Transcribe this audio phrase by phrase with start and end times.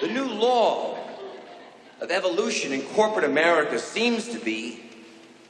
[0.00, 0.96] The new law
[2.00, 4.80] of evolution in corporate America seems to be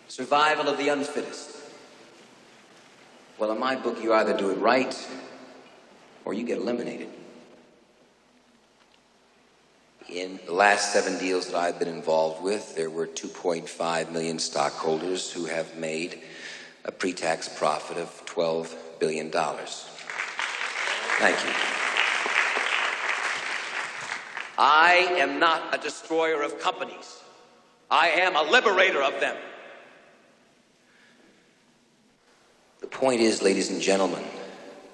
[0.09, 1.57] survival of the unfittest.
[3.38, 5.08] Well, in my book, you either do it right
[6.24, 7.08] or you get eliminated.
[10.08, 15.30] In the last seven deals that I've been involved with, there were 2.5 million stockholders
[15.30, 16.23] who have made
[16.87, 19.30] a pre tax profit of $12 billion.
[21.19, 21.77] Thank you.
[24.59, 27.23] I am not a destroyer of companies.
[27.88, 29.37] I am a liberator of them.
[32.80, 34.24] The point is, ladies and gentlemen,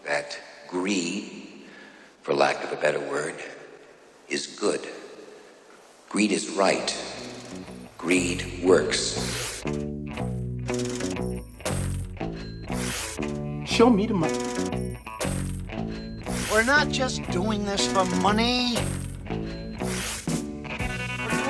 [0.04, 0.38] that
[0.68, 1.64] greed,
[2.20, 3.36] for lack of a better word,
[4.28, 4.86] is good.
[6.10, 6.94] Greed is right.
[7.96, 9.62] Greed works.
[13.64, 14.98] Show me the money.
[16.52, 18.76] We're not just doing this for money.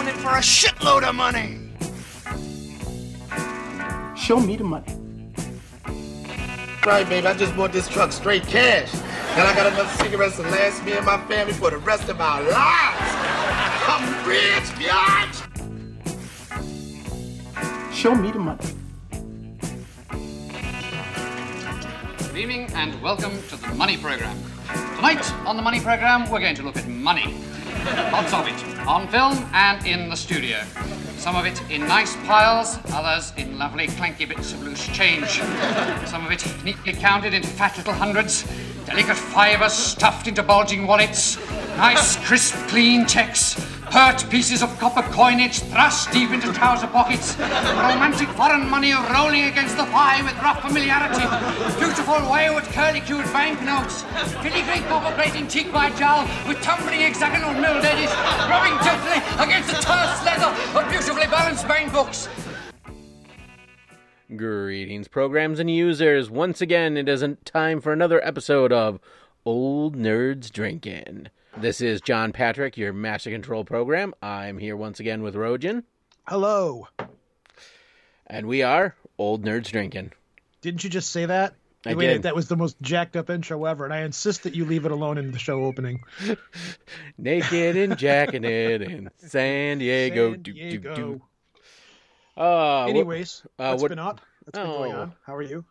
[0.04, 1.60] We're doing it for a shitload of money.
[4.14, 4.84] Show me the money.
[6.84, 8.92] Right, babe, I just bought this truck straight cash.
[8.92, 12.20] And I got enough cigarettes to last me and my family for the rest of
[12.20, 13.14] our lives.
[13.88, 15.40] I'm rich, biatch.
[17.94, 18.66] Show me the money.
[22.18, 24.36] Good evening and welcome to the Money Program.
[24.96, 27.34] Tonight on the Money Program, we're going to look at money.
[28.12, 30.62] Lots of it, on film and in the studio.
[31.16, 35.40] Some of it in nice piles, others in lovely clanky bits of loose change.
[36.06, 38.44] Some of it neatly counted into fat little hundreds,
[38.84, 41.38] delicate fibres stuffed into bulging wallets,
[41.78, 43.54] nice, crisp, clean checks,
[43.90, 49.76] pert pieces of copper coinage thrust deep into trouser pockets, romantic foreign money rolling against
[49.76, 51.24] the thigh with rough familiarity,
[51.78, 54.02] beautiful wayward curly-cued banknotes,
[54.42, 58.10] filigree copper plating cheek by jowl with tumbling hexagonal milled eddies
[61.94, 62.94] balanced bank books.
[64.36, 66.30] Greetings, programs and users.
[66.30, 68.98] Once again, it isn't time for another episode of
[69.44, 71.28] Old Nerds Drinking.
[71.56, 74.12] This is John Patrick, your Master Control program.
[74.22, 75.84] I'm here once again with Rojan,
[76.26, 76.88] Hello.
[78.26, 80.10] and we are Old Nerds Drinking.
[80.62, 81.54] Didn't you just say that?
[81.86, 82.16] I The way did.
[82.16, 84.86] That, that was the most jacked up intro ever, and I insist that you leave
[84.86, 86.02] it alone in the show opening.
[87.18, 90.32] Naked and jacking it in San Diego.
[90.32, 91.22] San Do, do, do.
[92.36, 94.20] Uh, Anyways, uh, what's what- been up?
[94.44, 95.00] What's been going Oh.
[95.00, 95.12] on?
[95.26, 95.64] How are you?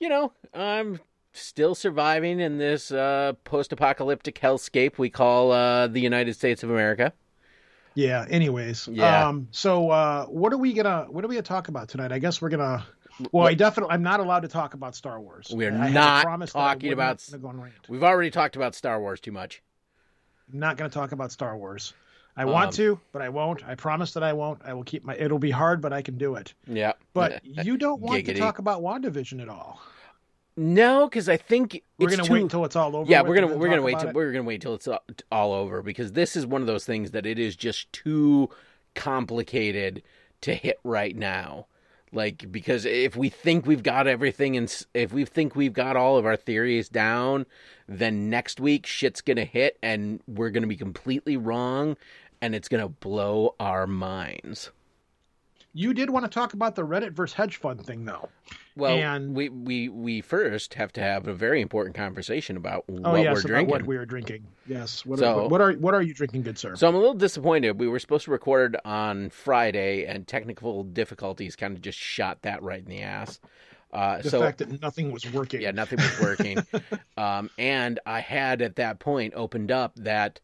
[0.00, 1.00] you know, I'm
[1.32, 7.12] still surviving in this uh, post-apocalyptic hellscape we call uh, the United States of America.
[7.94, 8.26] Yeah.
[8.28, 8.88] Anyways.
[8.88, 9.28] Yeah.
[9.28, 9.48] Um.
[9.50, 12.12] So, uh, what are we gonna what are we gonna talk about tonight?
[12.12, 12.84] I guess we're gonna.
[13.30, 15.46] Well, I definitely I'm not allowed to talk about Star Wars.
[15.52, 17.24] We're I not promise that I talking about-.
[17.88, 19.62] We've already talked about Star Wars too much.
[20.52, 21.94] I'm not going to talk about Star Wars.
[22.36, 23.66] I Um, want to, but I won't.
[23.66, 24.60] I promise that I won't.
[24.64, 25.14] I will keep my.
[25.16, 26.52] It'll be hard, but I can do it.
[26.66, 26.92] Yeah.
[27.12, 29.80] But you don't want to talk about WandaVision at all.
[30.56, 32.32] No, because I think We're gonna too...
[32.32, 33.10] wait until it's all over.
[33.10, 34.14] Yeah, we're gonna we're gonna wait about till it.
[34.14, 35.02] we're gonna wait till it's all-
[35.32, 38.48] all over because this is one of those things that it is just too
[38.94, 40.02] complicated
[40.42, 41.66] to hit right now.
[42.12, 46.16] Like because if we think we've got everything and if we think we've got all
[46.16, 47.46] of our theories down,
[47.88, 51.96] then next week shit's gonna hit and we're gonna be completely wrong,
[52.40, 54.70] and it's gonna blow our minds.
[55.76, 58.28] You did want to talk about the Reddit versus hedge fund thing, though.
[58.76, 62.94] Well, And- we, we we first have to have a very important conversation about Oh
[63.12, 63.70] what yes, we're about drinking.
[63.70, 64.46] what we are drinking.
[64.68, 65.04] Yes.
[65.04, 66.76] What, So- are, what are what are you drinking, good sir?
[66.76, 67.80] So I'm a little disappointed.
[67.80, 72.62] We were supposed to record on Friday, and technical difficulties kind of just shot that
[72.62, 73.40] right in the ass.
[73.92, 75.60] Uh, the so fact that nothing was working.
[75.60, 76.58] yeah, nothing was working.
[77.16, 80.40] um, and I had at that point opened up that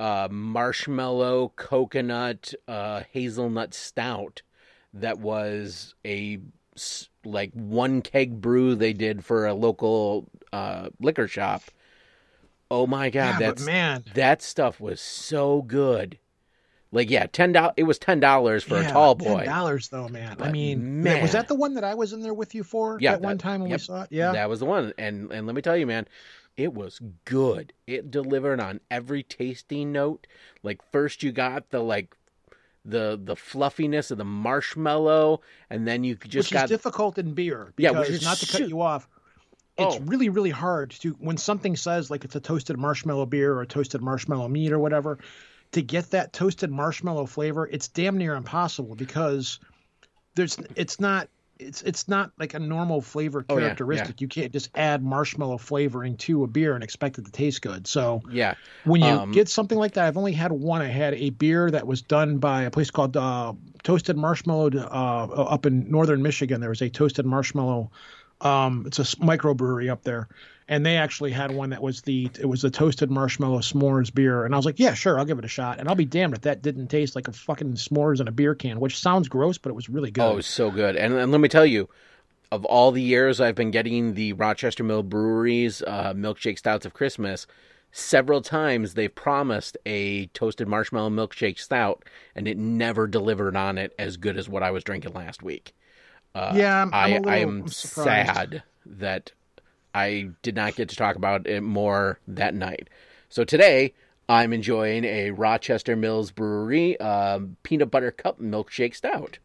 [0.00, 4.42] uh, marshmallow coconut uh, hazelnut stout
[4.94, 6.38] that was a
[7.24, 11.62] like one keg brew they did for a local uh, liquor shop.
[12.70, 16.18] Oh my god, Yeah, that's man, that stuff was so good.
[16.90, 17.74] Like yeah, ten dollars.
[17.76, 19.44] It was ten dollars for yeah, a tall boy.
[19.44, 20.36] Ten dollars though, man.
[20.40, 21.20] I mean, man.
[21.20, 22.98] was that the one that I was in there with you for?
[23.00, 24.08] Yeah, that, one time when yep, we saw it.
[24.10, 24.32] Yeah.
[24.32, 24.94] that was the one.
[24.96, 26.06] And and let me tell you, man,
[26.58, 27.72] it was good.
[27.86, 30.26] It delivered on every tasting note.
[30.64, 32.14] Like first, you got the like
[32.84, 35.40] the the fluffiness of the marshmallow,
[35.70, 37.72] and then you just which got is difficult in beer.
[37.78, 39.08] Yeah, Because which is not to cut you off.
[39.78, 40.00] It's Oh.
[40.00, 43.66] really, really hard to when something says like it's a toasted marshmallow beer or a
[43.66, 45.18] toasted marshmallow meat or whatever,
[45.70, 49.60] to get that toasted marshmallow flavor, it's damn near impossible because
[50.34, 51.28] there's it's not
[51.58, 54.20] it's it's not like a normal flavor Oh, yeah, characteristic.
[54.20, 57.86] You can't just add marshmallow flavoring to a beer and expect it to taste good.
[57.86, 58.54] So Yeah.
[58.84, 60.82] when you Um, get something like that, I've only had one.
[60.82, 63.52] I had a beer that was done by a place called uh,
[63.82, 66.60] Toasted Marshmallow uh, up in northern Michigan.
[66.60, 67.90] There was a Toasted Marshmallow.
[68.40, 70.28] Um, it's a microbrewery up there,
[70.68, 74.44] and they actually had one that was the it was the Toasted Marshmallow S'mores beer,
[74.44, 75.80] and I was like, yeah, sure, I'll give it a shot.
[75.80, 78.54] And I'll be damned if that didn't taste like a fucking s'mores in a beer
[78.54, 80.22] can, which sounds gross, but it was really good.
[80.22, 80.96] Oh, it was so good.
[80.96, 81.88] And, and let me tell you,
[82.52, 86.92] of all the years I've been getting the Rochester Mill Brewery's uh, milkshake stouts of
[86.92, 87.46] Christmas,
[87.90, 92.04] several times they've promised a toasted marshmallow milkshake stout,
[92.34, 95.74] and it never delivered on it as good as what I was drinking last week.
[96.34, 99.32] yeah, I'm, I'm I, am sad that
[99.98, 102.88] I did not get to talk about it more that night.
[103.28, 103.94] So today,
[104.28, 109.38] I'm enjoying a Rochester Mills Brewery um, peanut butter cup milkshake stout.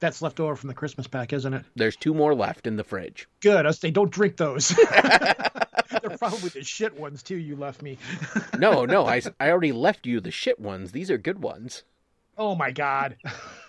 [0.00, 1.64] That's left over from the Christmas pack, isn't it?
[1.76, 3.28] There's two more left in the fridge.
[3.40, 3.64] Good.
[3.66, 4.68] I say don't drink those.
[6.02, 7.36] They're probably the shit ones too.
[7.36, 7.98] You left me.
[8.58, 10.92] No, no, I, I already left you the shit ones.
[10.92, 11.84] These are good ones.
[12.36, 13.16] Oh my god,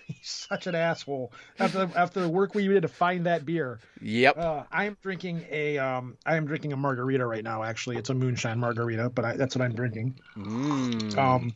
[0.18, 1.32] he's such an asshole.
[1.60, 4.38] After after the work we did to find that beer, Yep.
[4.38, 7.64] uh, I am drinking a um, I am drinking a margarita right now.
[7.64, 10.20] Actually, it's a moonshine margarita, but I, that's what I'm drinking.
[10.36, 11.18] Mm.
[11.18, 11.56] Um,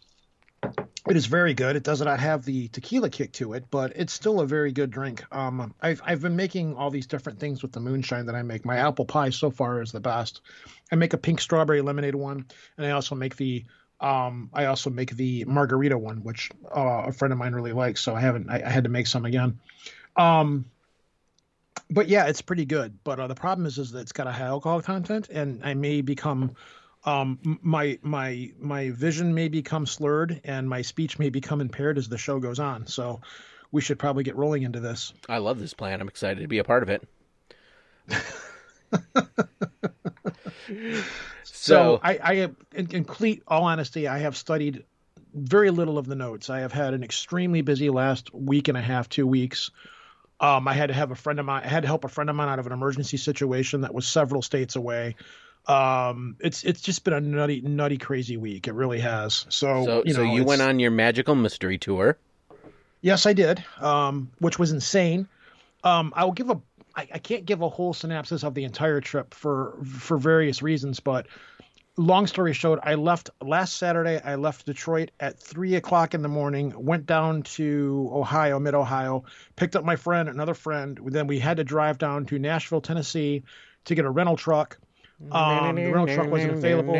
[1.09, 1.75] it is very good.
[1.75, 4.91] It does not have the tequila kick to it, but it's still a very good
[4.91, 5.23] drink.
[5.31, 8.65] Um, I've I've been making all these different things with the moonshine that I make.
[8.65, 10.41] My apple pie so far is the best.
[10.91, 12.45] I make a pink strawberry lemonade one,
[12.77, 13.65] and I also make the
[13.99, 18.01] um, I also make the margarita one, which uh, a friend of mine really likes.
[18.01, 18.49] So I haven't.
[18.49, 19.59] I, I had to make some again.
[20.15, 20.65] Um,
[21.89, 22.99] but yeah, it's pretty good.
[23.03, 25.73] But uh, the problem is, is that it's got a high alcohol content, and I
[25.73, 26.55] may become
[27.05, 32.07] um my my my vision may become slurred and my speech may become impaired as
[32.07, 33.19] the show goes on so
[33.73, 35.99] we should probably get rolling into this I love this plan.
[35.99, 37.05] I'm excited to be a part of it.
[41.43, 44.83] so, i i have in complete all honesty i have studied
[45.33, 48.81] very little of the notes i have had an extremely busy last week and a
[48.81, 49.71] half two weeks
[50.39, 52.29] um i had to have a friend of mine i had to help a friend
[52.29, 55.15] of mine out of an emergency situation that was several states away
[55.67, 60.03] um it's it's just been a nutty nutty crazy week it really has so So,
[60.05, 62.17] you know so you went on your magical mystery tour.
[63.03, 65.27] Yes, I did, um, which was insane.
[65.83, 66.61] Um, I will give a.
[66.95, 70.99] I, I can't give a whole synopsis of the entire trip for for various reasons,
[70.99, 71.27] but
[71.97, 74.19] long story short, I left last Saturday.
[74.23, 76.73] I left Detroit at three o'clock in the morning.
[76.75, 79.23] Went down to Ohio, mid Ohio,
[79.55, 80.99] picked up my friend, another friend.
[81.05, 83.43] Then we had to drive down to Nashville, Tennessee,
[83.85, 84.77] to get a rental truck.
[85.31, 86.95] Um, the rental truck wasn't available.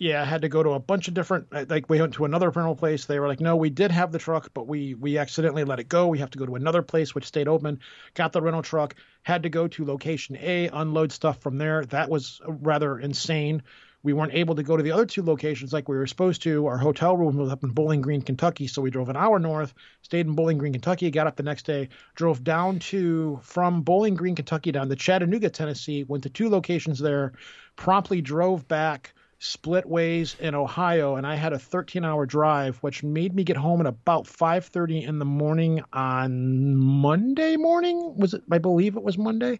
[0.00, 1.48] Yeah, I had to go to a bunch of different.
[1.52, 3.04] uh, Like we went to another rental place.
[3.04, 5.90] They were like, "No, we did have the truck, but we we accidentally let it
[5.90, 6.08] go.
[6.08, 7.80] We have to go to another place which stayed open."
[8.14, 8.94] Got the rental truck.
[9.22, 11.84] Had to go to location A, unload stuff from there.
[11.84, 13.62] That was rather insane.
[14.02, 16.64] We weren't able to go to the other two locations like we were supposed to.
[16.66, 19.74] Our hotel room was up in Bowling Green, Kentucky, so we drove an hour north,
[20.00, 24.14] stayed in Bowling Green, Kentucky, got up the next day, drove down to from Bowling
[24.14, 27.32] Green, Kentucky down to Chattanooga, Tennessee, went to two locations there,
[27.76, 29.12] promptly drove back
[29.42, 33.56] split ways in Ohio, and I had a 13 hour drive, which made me get
[33.56, 38.14] home at about 5:30 in the morning on Monday morning.
[38.16, 38.42] Was it?
[38.50, 39.58] I believe it was Monday.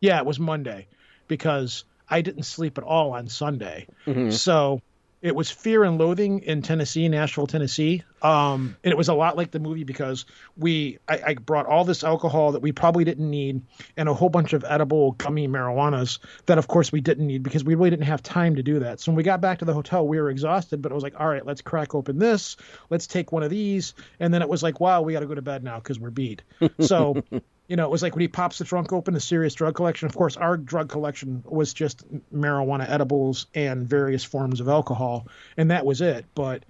[0.00, 0.86] Yeah, it was Monday,
[1.28, 3.86] because I didn't sleep at all on Sunday.
[4.06, 4.30] Mm-hmm.
[4.30, 4.82] So
[5.22, 8.02] it was Fear and Loathing in Tennessee, Nashville, Tennessee.
[8.22, 10.24] Um, and it was a lot like the movie because
[10.56, 13.62] we I, I brought all this alcohol that we probably didn't need
[13.96, 17.64] and a whole bunch of edible gummy marijuanas that of course we didn't need because
[17.64, 19.00] we really didn't have time to do that.
[19.00, 21.18] So when we got back to the hotel, we were exhausted, but it was like,
[21.18, 22.56] all right, let's crack open this,
[22.88, 25.34] let's take one of these, and then it was like, wow, we got to go
[25.34, 26.42] to bed now because we're beat.
[26.80, 27.22] So.
[27.70, 30.06] You know, it was like when he pops the trunk open, a serious drug collection.
[30.06, 35.70] Of course, our drug collection was just marijuana edibles and various forms of alcohol, and
[35.70, 36.26] that was it.
[36.34, 36.64] But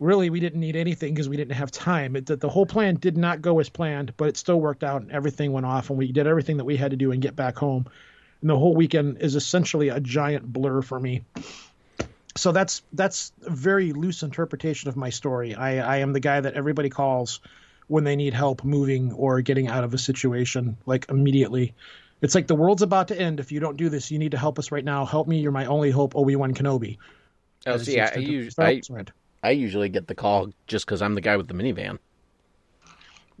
[0.00, 2.16] really, we didn't need anything because we didn't have time.
[2.16, 5.02] It, the, the whole plan did not go as planned, but it still worked out,
[5.02, 7.36] and everything went off, and we did everything that we had to do and get
[7.36, 7.84] back home.
[8.40, 11.24] And the whole weekend is essentially a giant blur for me.
[12.36, 15.54] So that's that's a very loose interpretation of my story.
[15.54, 17.40] I, I am the guy that everybody calls
[17.88, 21.74] when they need help moving or getting out of a situation, like immediately.
[22.20, 23.40] It's like the world's about to end.
[23.40, 25.04] If you don't do this, you need to help us right now.
[25.04, 25.40] Help me.
[25.40, 26.98] You're my only hope, Obi Wan Kenobi.
[27.66, 28.80] Oh, As see, the I, us- I,
[29.42, 31.98] I usually get the call just because I'm the guy with the minivan.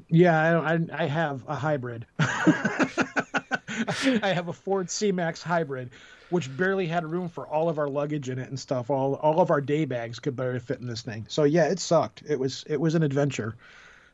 [0.08, 2.06] Yeah, I, I, I have a hybrid.
[2.18, 5.90] I have a Ford C-Max hybrid,
[6.30, 8.90] which barely had room for all of our luggage in it and stuff.
[8.90, 11.26] All all of our day bags could barely fit in this thing.
[11.28, 12.22] So yeah, it sucked.
[12.28, 13.56] It was it was an adventure.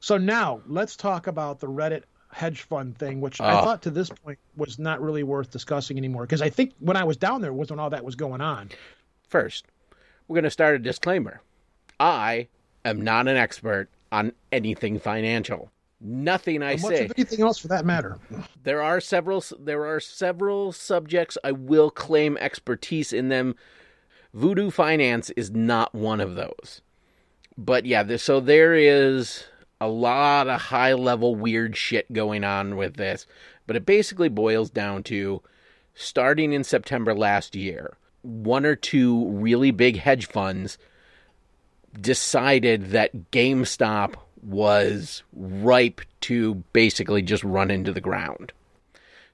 [0.04, 3.64] So now let's talk about the Reddit hedge fund thing, which I Oh.
[3.64, 6.25] thought to this point was not really worth discussing anymore.
[6.25, 8.68] Because I think when I was down there was when all that was going on.
[9.26, 9.64] First,
[10.28, 11.40] we're going to start a disclaimer.
[11.99, 12.49] I
[12.84, 15.70] am not an expert on anything financial.
[16.02, 17.06] Nothing I say.
[17.06, 18.18] of anything else for that matter.
[18.62, 23.54] There are several there are several subjects I will claim expertise in them.
[24.34, 26.82] Voodoo finance is not one of those.
[27.56, 29.44] But yeah, there, so there is
[29.84, 33.26] a lot of high level weird shit going on with this,
[33.66, 35.42] but it basically boils down to
[35.94, 40.78] starting in September last year, one or two really big hedge funds
[42.00, 48.52] decided that GameStop was ripe to basically just run into the ground.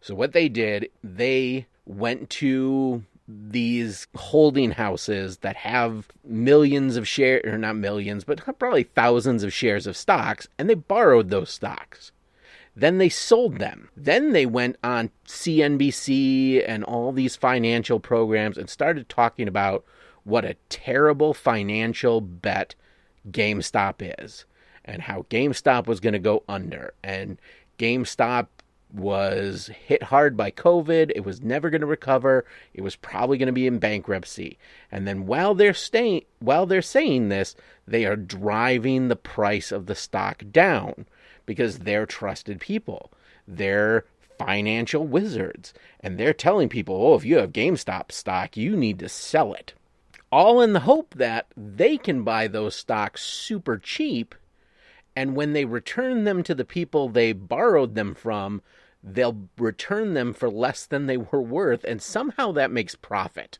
[0.00, 3.04] So what they did, they went to
[3.50, 9.52] these holding houses that have millions of shares, or not millions, but probably thousands of
[9.52, 12.12] shares of stocks, and they borrowed those stocks.
[12.74, 13.88] Then they sold them.
[13.96, 19.84] Then they went on CNBC and all these financial programs and started talking about
[20.24, 22.74] what a terrible financial bet
[23.30, 24.44] GameStop is
[24.84, 26.94] and how GameStop was going to go under.
[27.02, 27.38] And
[27.78, 28.46] GameStop
[28.92, 31.12] was hit hard by COVID.
[31.14, 32.44] It was never going to recover.
[32.74, 34.58] It was probably going to be in bankruptcy.
[34.90, 37.54] And then while they're staying, while they're saying this,
[37.86, 41.06] they are driving the price of the stock down
[41.46, 43.10] because they're trusted people.
[43.46, 44.04] They're
[44.38, 49.08] financial wizards, and they're telling people, "Oh, if you have GameStop stock, you need to
[49.08, 49.74] sell it."
[50.32, 54.34] All in the hope that they can buy those stocks super cheap
[55.16, 58.62] and when they return them to the people they borrowed them from,
[59.02, 63.58] they'll return them for less than they were worth, and somehow that makes profit.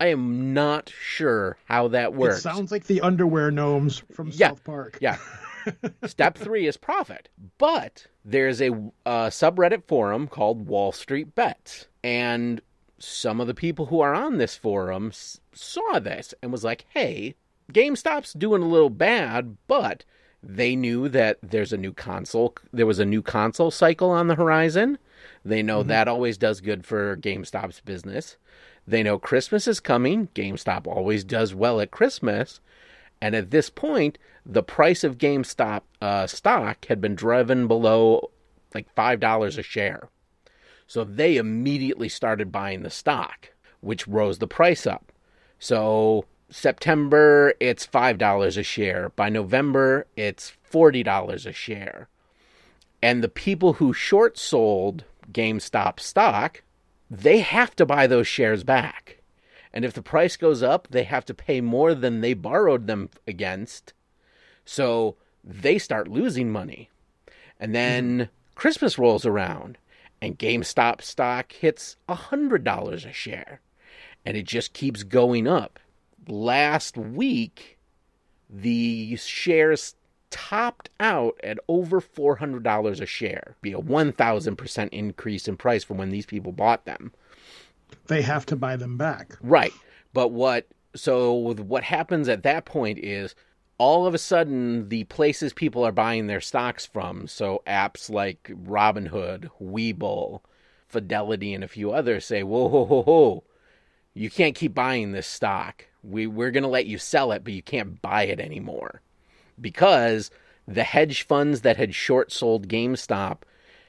[0.00, 2.38] I am not sure how that works.
[2.38, 4.48] It sounds like the underwear gnomes from Yeah.
[4.48, 4.98] South Park.
[5.00, 5.18] Yeah.
[6.04, 7.28] Step three is profit.
[7.58, 8.70] But there's a,
[9.06, 11.86] uh subreddit forum called Wall Street Bets.
[12.02, 12.60] And
[12.98, 16.84] some of the people who are on this forum s- saw this and was like,
[16.90, 17.34] hey,
[17.72, 20.04] GameStop's doing a little bad, but
[20.46, 24.34] they knew that there's a new console, there was a new console cycle on the
[24.34, 24.98] horizon.
[25.44, 28.36] They know that always does good for GameStop's business.
[28.86, 30.28] They know Christmas is coming.
[30.34, 32.60] GameStop always does well at Christmas.
[33.20, 38.30] And at this point, the price of GameStop uh, stock had been driven below
[38.74, 40.08] like $5 a share.
[40.86, 45.12] So they immediately started buying the stock, which rose the price up.
[45.58, 49.08] So September, it's $5 a share.
[49.16, 52.08] By November, it's $40 a share.
[53.02, 56.62] And the people who short sold GameStop stock,
[57.10, 59.18] they have to buy those shares back.
[59.72, 63.10] And if the price goes up, they have to pay more than they borrowed them
[63.26, 63.92] against.
[64.64, 66.88] So they start losing money.
[67.58, 68.30] And then mm-hmm.
[68.54, 69.76] Christmas rolls around
[70.22, 73.60] and GameStop stock hits $100 a share.
[74.24, 75.80] And it just keeps going up.
[76.28, 77.78] Last week,
[78.48, 79.94] the shares
[80.30, 83.56] topped out at over $400 a share.
[83.62, 87.12] Be a 1000% increase in price from when these people bought them.
[88.06, 89.36] They have to buy them back.
[89.40, 89.72] Right.
[90.12, 90.66] But what
[90.96, 93.34] so what happens at that point is
[93.78, 98.50] all of a sudden the places people are buying their stocks from, so apps like
[98.52, 100.40] Robinhood, Webull,
[100.86, 103.44] Fidelity, and a few others say, Whoa whoa, whoa, whoa.
[104.14, 105.86] you can't keep buying this stock.
[106.04, 109.00] We we're gonna let you sell it, but you can't buy it anymore.
[109.60, 110.30] Because
[110.66, 113.38] the hedge funds that had short sold GameStop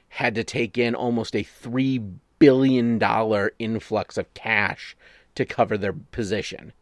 [0.08, 2.00] had to take in almost a three
[2.38, 4.96] billion dollar influx of cash
[5.34, 6.72] to cover their position.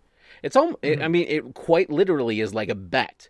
[0.42, 0.78] It's all.
[0.82, 1.12] I mm-hmm.
[1.12, 3.28] mean, it quite literally is like a bet.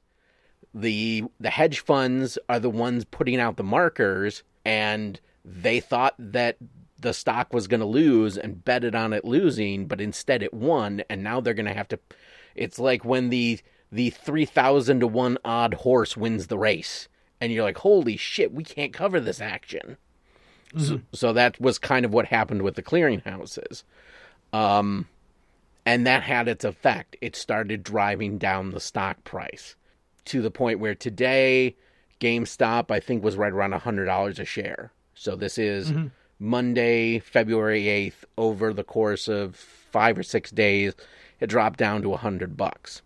[0.72, 6.56] the The hedge funds are the ones putting out the markers, and they thought that
[7.04, 11.04] the stock was going to lose and betted on it losing, but instead it won,
[11.08, 12.00] and now they're going to have to.
[12.56, 13.60] It's like when the
[13.92, 17.08] the three thousand to one odd horse wins the race,
[17.40, 19.96] and you're like, "Holy shit, we can't cover this action."
[20.76, 23.84] So, so that was kind of what happened with the clearinghouses.
[24.52, 25.06] Um,
[25.86, 27.16] and that had its effect.
[27.20, 29.76] It started driving down the stock price
[30.24, 31.76] to the point where today
[32.20, 34.92] GameStop, I think, was right around $100 a share.
[35.14, 35.90] So this is
[36.38, 38.24] Monday, February 8th.
[38.36, 40.94] Over the course of five or six days,
[41.40, 43.02] it dropped down to 100 bucks.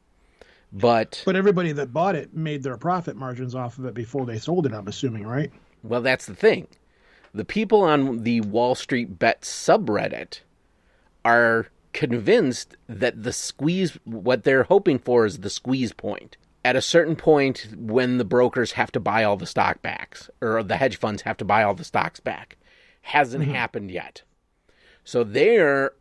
[0.73, 4.39] But, But everybody that bought it made their profit margins off of it before they
[4.39, 5.51] sold it, I'm assuming, right?
[5.83, 6.67] well, that's the thing.
[7.33, 10.41] The people on the Wall Street Bet subreddit
[11.25, 16.37] are convinced that the squeeze, what they're hoping for is the squeeze point.
[16.65, 20.63] at a certain point when the brokers have to buy all the stock backs or
[20.63, 22.57] the hedge funds have to buy all the stocks back
[23.09, 24.23] hasn't happened yet.
[25.03, 25.93] So they're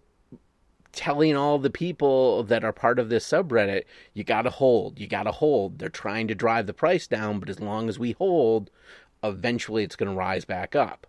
[0.92, 3.84] telling all the people that are part of this subreddit
[4.14, 5.80] you got to hold you got to hold.
[5.80, 8.70] They're trying to drive the price down but as long as we hold
[9.24, 11.08] eventually it's going to rise back up.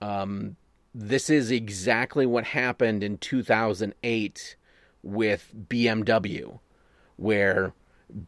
[0.00, 0.56] Um,
[0.94, 4.56] this is exactly what happened in 2008
[5.02, 6.58] with BMW
[7.16, 7.74] where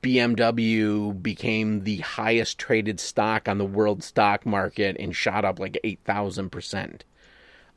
[0.03, 5.79] BMW became the highest traded stock on the world stock market and shot up like
[5.85, 7.03] 8,000%.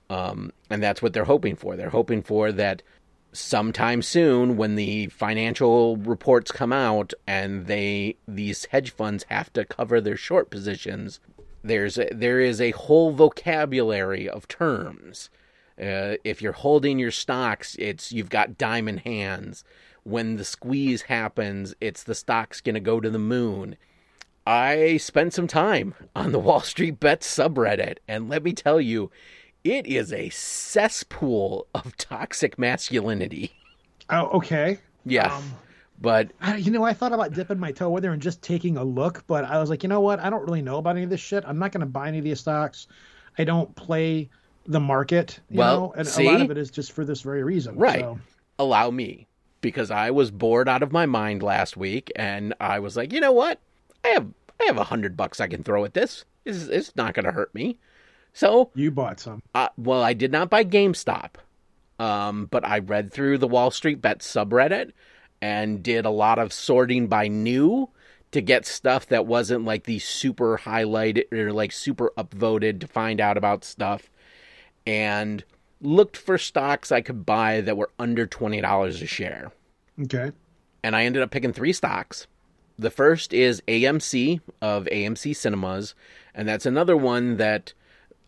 [0.10, 1.76] Um, and that's what they're hoping for.
[1.76, 2.84] They're hoping for that
[3.36, 9.66] sometime soon when the financial reports come out and they these hedge funds have to
[9.66, 11.20] cover their short positions
[11.62, 15.30] there's a, there is a whole vocabulary of terms
[15.78, 19.66] uh, if you're holding your stocks it's you've got diamond hands
[20.06, 23.76] when the squeeze happens, it's the stock's going to go to the moon.
[24.48, 29.10] I spent some time on the Wall Street Bets subreddit, and let me tell you,
[29.64, 33.52] it is a cesspool of toxic masculinity.
[34.10, 34.78] Oh, okay.
[35.04, 35.36] Yeah.
[35.36, 35.44] Um,
[36.00, 38.78] but I, you know, I thought about dipping my toe in there and just taking
[38.78, 40.20] a look, but I was like, you know what?
[40.20, 41.44] I don't really know about any of this shit.
[41.48, 42.86] I'm not going to buy any of these stocks.
[43.40, 44.30] I don't play
[44.68, 46.28] the market, you Well, know, and see?
[46.28, 47.76] a lot of it is just for this very reason.
[47.78, 48.02] Right.
[48.02, 48.20] So,
[48.60, 49.26] allow me
[49.62, 53.20] because I was bored out of my mind last week and I was like, you
[53.20, 53.60] know what?
[54.04, 54.28] I have
[54.60, 56.26] I have a hundred bucks I can throw at this.
[56.46, 57.78] It's, it's not going to hurt me.
[58.34, 59.42] So, you bought some.
[59.54, 61.36] uh, well, I did not buy GameStop,
[62.00, 64.92] um, but I read through the Wall Street Bet subreddit
[65.42, 67.90] and did a lot of sorting by new
[68.32, 73.22] to get stuff that wasn't like the super highlighted or like super upvoted to find
[73.22, 74.10] out about stuff
[74.86, 75.44] and
[75.86, 79.52] looked for stocks I could buy that were under $20 a share.
[80.02, 80.32] Okay.
[80.84, 82.28] And I ended up picking three stocks.
[82.78, 85.96] The first is AMC of AMC Cinemas,
[86.34, 87.74] and that's another one that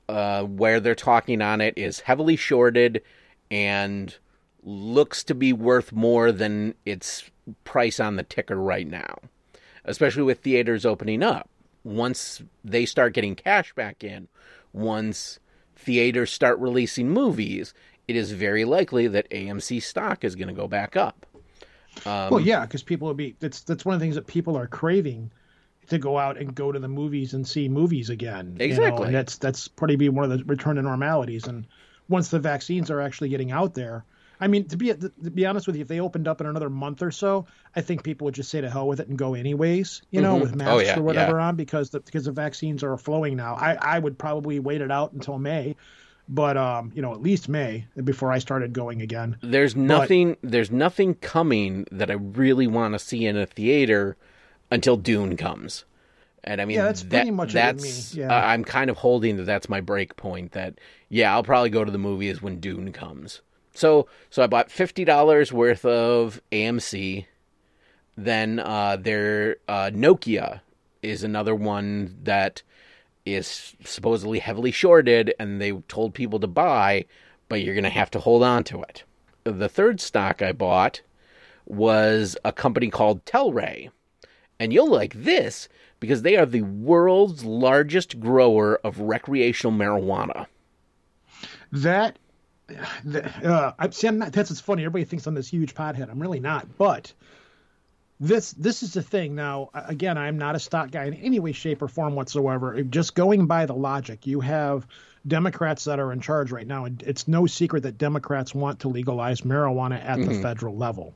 [0.07, 3.01] uh, where they're talking on it is heavily shorted
[3.51, 4.15] and
[4.63, 7.29] looks to be worth more than its
[7.63, 9.17] price on the ticker right now,
[9.83, 11.49] especially with theaters opening up.
[11.83, 14.27] Once they start getting cash back in,
[14.73, 15.39] once
[15.77, 17.73] theaters start releasing movies,
[18.07, 21.25] it is very likely that AMC stock is going to go back up.
[22.05, 23.35] Um, well, yeah, because people will be.
[23.39, 25.31] That's that's one of the things that people are craving
[25.87, 28.51] to go out and go to the movies and see movies again.
[28.53, 29.05] you know, Exactly.
[29.07, 31.47] and that's that's probably be one of the return to normalities.
[31.47, 31.65] And
[32.09, 34.03] once the vaccines are actually getting out there,
[34.39, 36.69] I mean, to be to be honest with you, if they opened up in another
[36.69, 37.45] month or so,
[37.75, 40.01] I think people would just say to hell with it and go anyways.
[40.11, 40.41] You know, Mhm.
[40.41, 43.55] with Oh, masks yeah, or whatever on because the because the vaccines are flowing now.
[43.55, 45.75] I I would probably wait it out until May.
[46.29, 49.37] But um, you know, at least May before I started going again.
[49.41, 54.17] there's nothing there's nothing coming that I really want to see in a theater
[54.69, 55.85] until Dune comes.
[56.43, 58.27] And I mean, Yeah, that's that- pretty much that's me, yeah.
[58.37, 60.51] uh, I'm kind of holding that that's my break point.
[60.51, 63.41] That yeah, I'll probably go to the movies when Dune comes.
[63.77, 67.27] So so I bought fifty dollars worth of AMC.
[68.15, 70.61] Then uh, their uh, Nokia
[71.03, 72.63] is another one that
[73.23, 77.05] is supposedly heavily shorted, and they told people to buy,
[77.49, 79.03] but you're going to have to hold on to it.
[79.43, 81.01] The third stock I bought
[81.67, 83.91] was a company called Tilray.
[84.59, 90.47] And you'll like this because they are the world's largest grower of recreational marijuana.
[91.71, 92.17] That,
[92.69, 94.07] uh, I see.
[94.07, 94.31] I'm not.
[94.33, 94.83] That's what's funny.
[94.83, 96.09] Everybody thinks I'm this huge pothead.
[96.09, 96.77] I'm really not.
[96.77, 97.13] But
[98.19, 99.35] this this is the thing.
[99.35, 102.81] Now, again, I'm not a stock guy in any way, shape, or form whatsoever.
[102.83, 104.87] Just going by the logic, you have
[105.25, 108.87] Democrats that are in charge right now, and it's no secret that Democrats want to
[108.87, 111.13] legalize marijuana at the federal level.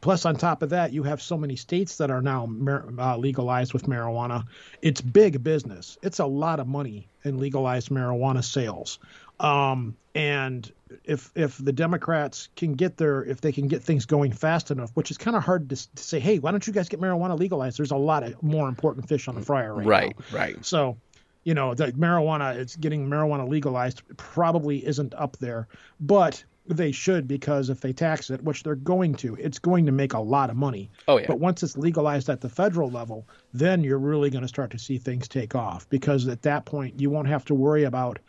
[0.00, 3.16] Plus, on top of that, you have so many states that are now mar- uh,
[3.16, 4.44] legalized with marijuana.
[4.82, 5.96] It's big business.
[6.02, 8.98] It's a lot of money in legalized marijuana sales.
[9.38, 10.70] Um, and
[11.04, 14.90] if if the Democrats can get their if they can get things going fast enough,
[14.94, 17.38] which is kind of hard to, to say, hey, why don't you guys get marijuana
[17.38, 17.78] legalized?
[17.78, 20.38] There's a lot of more important fish on the fryer right, Right, now.
[20.38, 20.64] right.
[20.64, 20.98] So,
[21.44, 25.66] you know, the marijuana, it's getting marijuana legalized probably isn't up there,
[26.00, 29.92] but they should because if they tax it, which they're going to, it's going to
[29.92, 30.90] make a lot of money.
[31.08, 31.26] Oh, yeah.
[31.26, 34.78] But once it's legalized at the federal level, then you're really going to start to
[34.78, 38.20] see things take off because at that point you won't have to worry about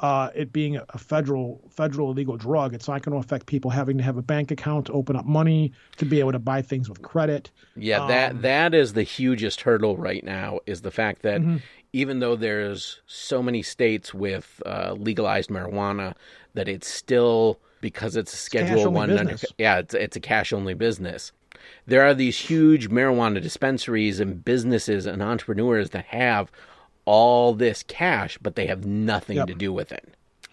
[0.00, 2.74] uh, it being a federal federal illegal drug.
[2.74, 5.26] It's not going to affect people having to have a bank account to open up
[5.26, 7.50] money to be able to buy things with credit.
[7.76, 11.56] Yeah, that that is the hugest hurdle right now is the fact that Mm-hmm.
[11.92, 16.14] even though there's so many states with uh, legalized marijuana,
[16.54, 19.10] that it's still because it's a Schedule One.
[19.10, 21.32] Under, yeah, it's it's a cash only business.
[21.86, 26.50] There are these huge marijuana dispensaries and businesses and entrepreneurs that have
[27.04, 29.48] all this cash, but they have nothing Yep.
[29.48, 30.06] to do with it.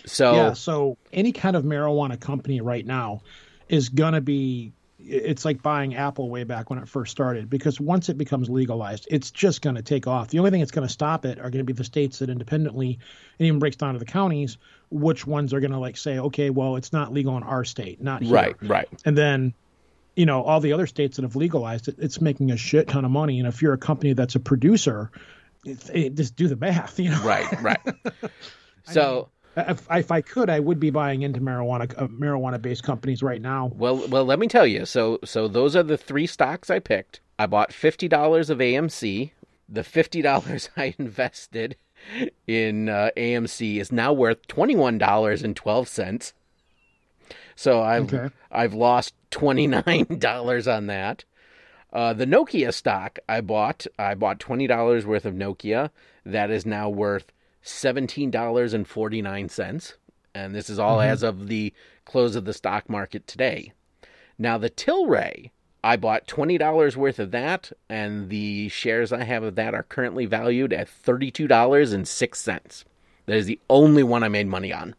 [0.06, 3.22] So Yeah, so any kind of marijuana company right now
[3.70, 7.80] is going to be it's like buying Apple way back when it first started because
[7.80, 10.30] once it becomes legalized, it's just going to take off.
[10.30, 12.30] The only thing that's going to stop it are going to be the states that
[12.30, 13.00] independently
[13.40, 14.58] and even breaks down to the counties
[14.90, 18.02] which ones are going to like say, okay, well, it's not legal in our state,
[18.02, 18.34] not here.
[18.34, 18.88] right, right.
[19.06, 19.54] And then,
[20.16, 23.06] you know, all the other states that have legalized it, it's making a shit ton
[23.06, 23.40] of money.
[23.40, 25.12] And if you're a company that's a producer,
[25.67, 27.23] it, it, just do the math, you know.
[27.23, 27.80] Right, right.
[28.84, 33.23] so If, if I could, I would be buying into marijuana uh, marijuana based companies
[33.23, 33.71] right now.
[33.75, 34.86] Well, well, let me tell you.
[34.86, 37.21] So, so those are the three stocks I picked.
[37.39, 39.32] I bought fifty dollars of AMC.
[39.67, 41.75] The fifty dollars I invested
[42.45, 46.34] in uh, AMC is now worth twenty one dollars and twelve cents.
[47.56, 48.30] So I've Okay.
[48.51, 51.25] I've lost twenty nine dollars on that.
[51.93, 55.89] Uh, the Nokia stock I bought, I bought twenty dollars worth of Nokia.
[56.26, 59.93] That is now worth seventeen dollars and forty nine cents,
[60.36, 61.73] and this is all as of the
[62.06, 63.71] close of the stock market today.
[64.38, 65.52] Now the Tilray,
[65.84, 69.84] I bought twenty dollars worth of that, and the shares I have of that are
[69.84, 72.84] currently valued at thirty two dollars and six cents.
[73.26, 74.95] That is the only one I made money on.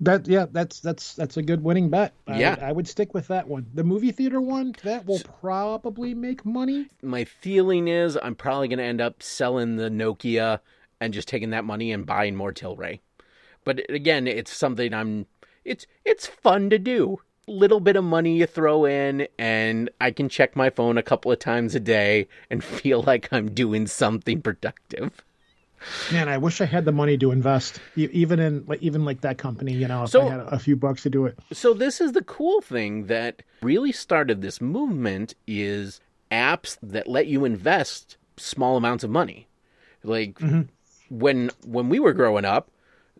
[0.00, 2.14] That yeah, that's that's that's a good winning bet.
[2.26, 2.56] I Yeah.
[2.60, 3.66] I would stick with that one.
[3.74, 6.88] The movie theater one that will probably make money.
[7.02, 10.60] my feeling is I'm probably going to end up selling the Nokia
[11.00, 13.00] and just taking that money and buying more Tilray.
[13.64, 15.26] But again, it's something I'm
[15.64, 17.20] it's it's fun to do.
[17.46, 21.32] Little bit of money you throw in and I can check my phone a couple
[21.32, 25.22] of times a day and feel like I'm doing something productive.
[26.12, 29.38] Man, I wish I had the money to invest, even in like even like that
[29.38, 29.72] company.
[29.72, 31.38] You know, if So- I had a few bucks to do it.
[31.52, 37.26] So this is the cool thing that really started this movement is apps that let
[37.26, 39.48] you invest small amounts of money.
[40.02, 40.38] Like
[41.08, 42.70] when when we were growing up,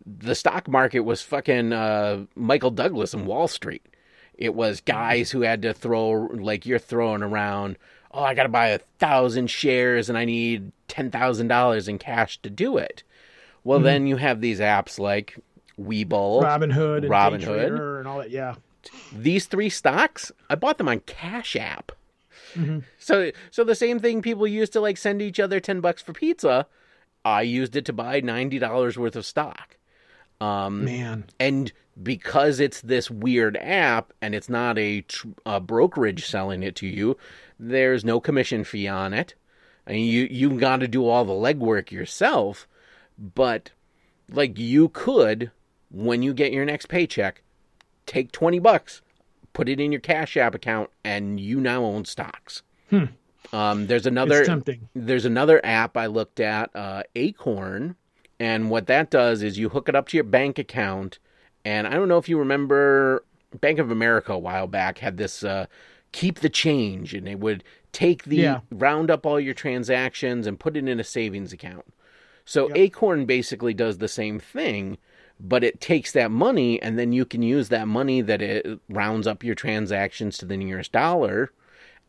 [0.05, 3.85] the stock market was fucking uh, Michael Douglas and Wall Street.
[4.33, 7.77] It was guys who had to throw like you're throwing around.
[8.13, 11.97] Oh, I got to buy a thousand shares and I need ten thousand dollars in
[11.97, 13.03] cash to do it.
[13.63, 15.37] Well, then you have these apps like
[15.79, 17.69] Webull, Robinhood, and Robin Day Hood.
[17.69, 18.31] Trader and all that.
[18.31, 18.55] Yeah,
[19.13, 21.91] these three stocks, I bought them on Cash App.
[22.99, 26.11] So, so the same thing people used to like send each other ten bucks for
[26.11, 26.67] pizza,
[27.23, 29.77] I used it to buy ninety dollars worth of stock.
[30.41, 31.25] Um, man.
[31.39, 31.71] and
[32.01, 36.87] because it's this weird app and it's not a, tr- a brokerage selling it to
[36.87, 37.15] you,
[37.61, 39.35] there's no commission fee on it.
[39.85, 42.67] I mean, you you got to do all the legwork yourself,
[43.17, 43.71] but
[44.29, 45.51] like you could
[45.91, 47.43] when you get your next paycheck,
[48.05, 49.01] take twenty bucks,
[49.53, 52.63] put it in your Cash App account, and you now own stocks.
[52.89, 53.05] Hmm.
[53.53, 54.45] Um, there's another
[54.95, 57.95] there's another app I looked at, uh, Acorn,
[58.39, 61.19] and what that does is you hook it up to your bank account.
[61.63, 63.23] And I don't know if you remember,
[63.59, 65.67] Bank of America a while back had this uh,
[66.11, 68.59] keep the change, and it would take the Yeah.
[68.71, 71.85] round up all your transactions and put it in a savings account.
[72.45, 74.97] So Acorn basically does the same thing,
[75.39, 79.27] but it takes that money and then you can use that money that it rounds
[79.27, 81.51] up your transactions to the nearest dollar,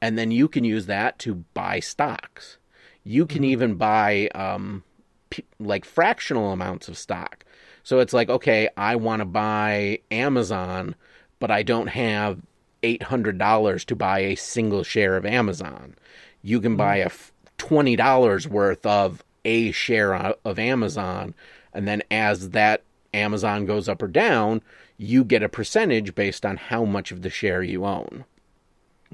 [0.00, 2.58] and then you can use that to buy stocks.
[3.04, 4.84] You can even buy um,
[5.30, 7.44] p- like fractional amounts of stock.
[7.82, 10.94] So it's like, okay, I want to buy Amazon,
[11.40, 12.38] but I don't have
[12.82, 15.94] $800 to buy a single share of Amazon.
[16.42, 17.10] You can buy a
[17.58, 21.34] $20 worth of a share of Amazon,
[21.72, 22.82] and then as that
[23.14, 24.62] Amazon goes up or down,
[24.96, 28.24] you get a percentage based on how much of the share you own.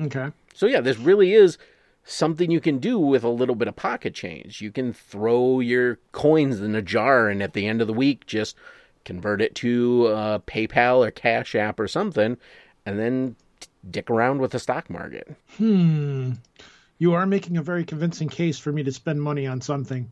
[0.01, 0.31] Okay.
[0.55, 1.59] So yeah, this really is
[2.05, 4.61] something you can do with a little bit of pocket change.
[4.61, 8.27] You can throw your coins in a jar and at the end of the week
[8.27, 8.57] just
[9.05, 12.37] convert it to uh, PayPal or Cash App or something,
[12.85, 13.37] and then
[13.91, 15.35] dick around with the stock market.
[15.57, 16.33] Hmm.
[16.99, 20.11] You are making a very convincing case for me to spend money on something.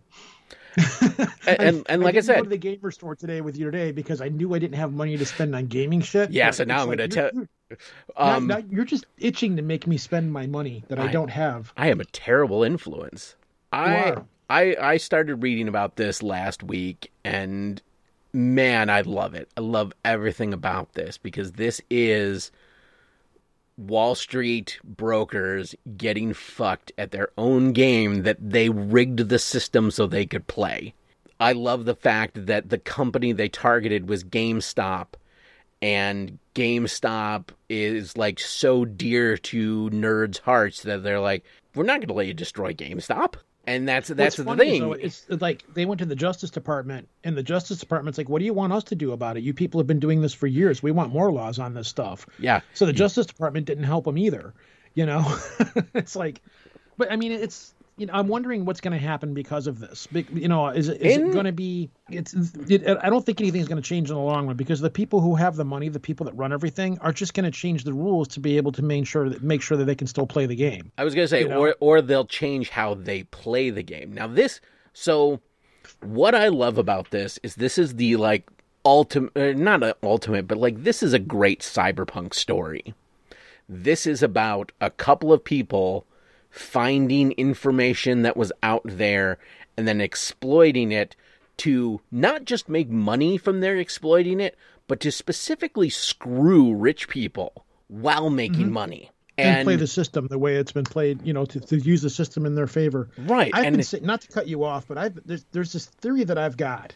[0.76, 3.92] And and, and like I, go said, to the gamer store today with you today
[3.92, 6.31] because I knew I didn't have money to spend on gaming shit.
[6.31, 7.48] Yeah, so now I'm like gonna tell- you're-
[8.16, 11.12] um, now- now you're just itching to make me spend my money that I, I-
[11.12, 11.72] don't have.
[11.76, 13.37] I am a terrible influence.
[13.72, 14.24] I are.
[14.48, 17.83] I I started reading about this last week and
[18.33, 19.48] man, I love it.
[19.57, 22.52] I love everything about this because this is
[23.77, 30.07] Wall Street brokers getting fucked at their own game that they rigged the system so
[30.07, 30.95] they could play.
[31.39, 35.09] I love the fact that the company they targeted was GameStop
[35.83, 42.09] and GameStop is like so dear to nerds' hearts that they're like, we're not going
[42.09, 43.35] to let you destroy GameStop.
[43.66, 44.81] And that's that's What's the thing.
[44.81, 48.38] though, it's like they went to the Justice Department, and the Justice Department's like, "What
[48.38, 49.42] do you want us to do about it?
[49.42, 50.83] You people have been doing this for years.
[50.83, 52.61] We want more laws on this stuff." yeah.
[52.74, 54.55] So the Justice Department didn't help them either.
[54.94, 55.37] You know,
[55.94, 56.42] it's like,
[56.96, 60.07] but I mean, it's you know, I'm wondering what's going to happen because of this.
[60.13, 61.91] You know, is it, is In- it going to be?
[62.11, 62.35] It's.
[62.69, 65.21] It, I don't think anything's going to change in the long run because the people
[65.21, 67.95] who have the money, the people that run everything, are just going to change the
[67.95, 70.45] rules to be able to make sure that make sure that they can still play
[70.45, 70.93] the game.
[70.99, 71.61] I was gonna say, You know?
[71.61, 74.13] or or they'll change how they play the game.
[74.13, 74.61] Now this,
[74.93, 75.41] so
[76.03, 78.49] what I love about this is this is the like
[78.85, 82.95] ultimate, uh, not an ultimate, but like this is a great cyberpunk story.
[83.69, 86.07] This is about a couple of people
[86.59, 89.38] finding information that was out there
[89.77, 91.14] and then exploiting it
[91.59, 94.57] to not just make money from their exploiting it,
[94.88, 98.73] but to specifically screw rich people while making mm-hmm.
[98.73, 99.11] money.
[99.38, 102.11] and, play the system the way it's been played, you know, to, to use the
[102.11, 103.11] system in their favor.
[103.19, 105.87] Right, I've and- been say, not to cut you off, but I've there's, there's this
[105.87, 106.95] theory that I've got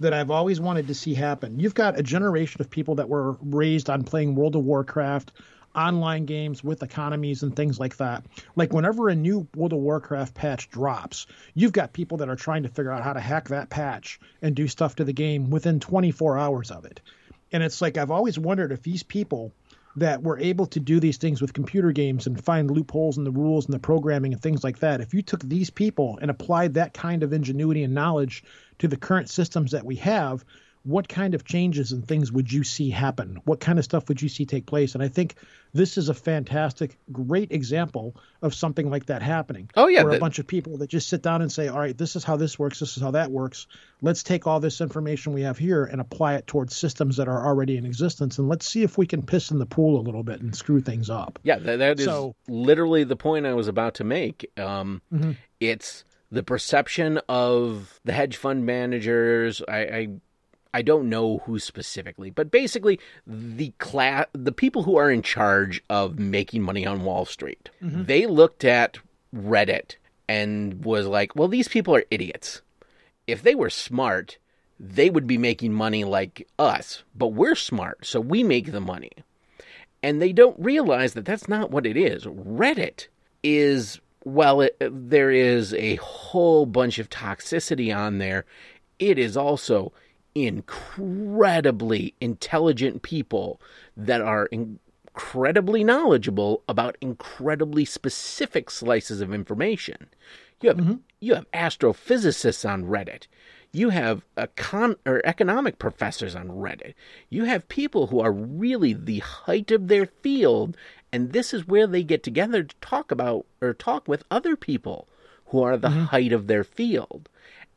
[0.00, 1.60] that I've always wanted to see happen.
[1.60, 5.32] You've got a generation of people that were raised on playing World of Warcraft,
[5.74, 8.24] online games with economies and things like that.
[8.56, 12.62] Like whenever a new World of Warcraft patch drops, you've got people that are trying
[12.64, 15.80] to figure out how to hack that patch and do stuff to the game within
[15.80, 17.00] 24 hours of it.
[17.52, 19.52] And it's like I've always wondered if these people
[19.96, 23.30] that were able to do these things with computer games and find loopholes in the
[23.30, 26.74] rules and the programming and things like that, if you took these people and applied
[26.74, 28.42] that kind of ingenuity and knowledge
[28.78, 30.44] to the current systems that we have,
[30.84, 33.40] what kind of changes and things would you see happen?
[33.44, 34.94] What kind of stuff would you see take place?
[34.94, 35.34] And I think
[35.72, 39.70] this is a fantastic, great example of something like that happening.
[39.76, 41.96] Oh, yeah, where a bunch of people that just sit down and say, "All right,
[41.96, 42.80] this is how this works.
[42.80, 43.66] This is how that works.
[44.02, 47.46] Let's take all this information we have here and apply it towards systems that are
[47.46, 50.22] already in existence, and let's see if we can piss in the pool a little
[50.22, 53.68] bit and screw things up." Yeah, that, that is So- literally the point I was
[53.68, 54.50] about to make.
[54.58, 55.00] Um,
[55.60, 59.62] It's the perception of the hedge fund managers.
[59.66, 60.08] I, I
[60.74, 65.82] I don't know who specifically, but basically the class, the people who are in charge
[65.88, 67.70] of making money on Wall Street.
[67.82, 68.04] Mm-hmm.
[68.04, 68.98] They looked at
[69.34, 69.96] Reddit
[70.28, 72.60] and was like, "Well, these people are idiots.
[73.26, 74.38] If they were smart."
[74.80, 79.12] They would be making money like us, but we're smart, so we make the money
[80.04, 82.24] and they don't realize that that's not what it is.
[82.24, 83.06] Reddit
[83.42, 88.44] is well, it, there is a whole bunch of toxicity on there.
[88.98, 89.92] It is also
[90.34, 93.60] incredibly intelligent people
[93.96, 100.08] that are incredibly knowledgeable about incredibly specific slices of information.
[100.60, 100.94] You have mm-hmm.
[101.20, 103.26] you have astrophysicists on Reddit.
[103.72, 106.94] You have econ- or economic professors on Reddit.
[107.28, 110.76] You have people who are really the height of their field,
[111.12, 115.08] and this is where they get together to talk about or talk with other people
[115.46, 116.04] who are the mm-hmm.
[116.04, 117.28] height of their field.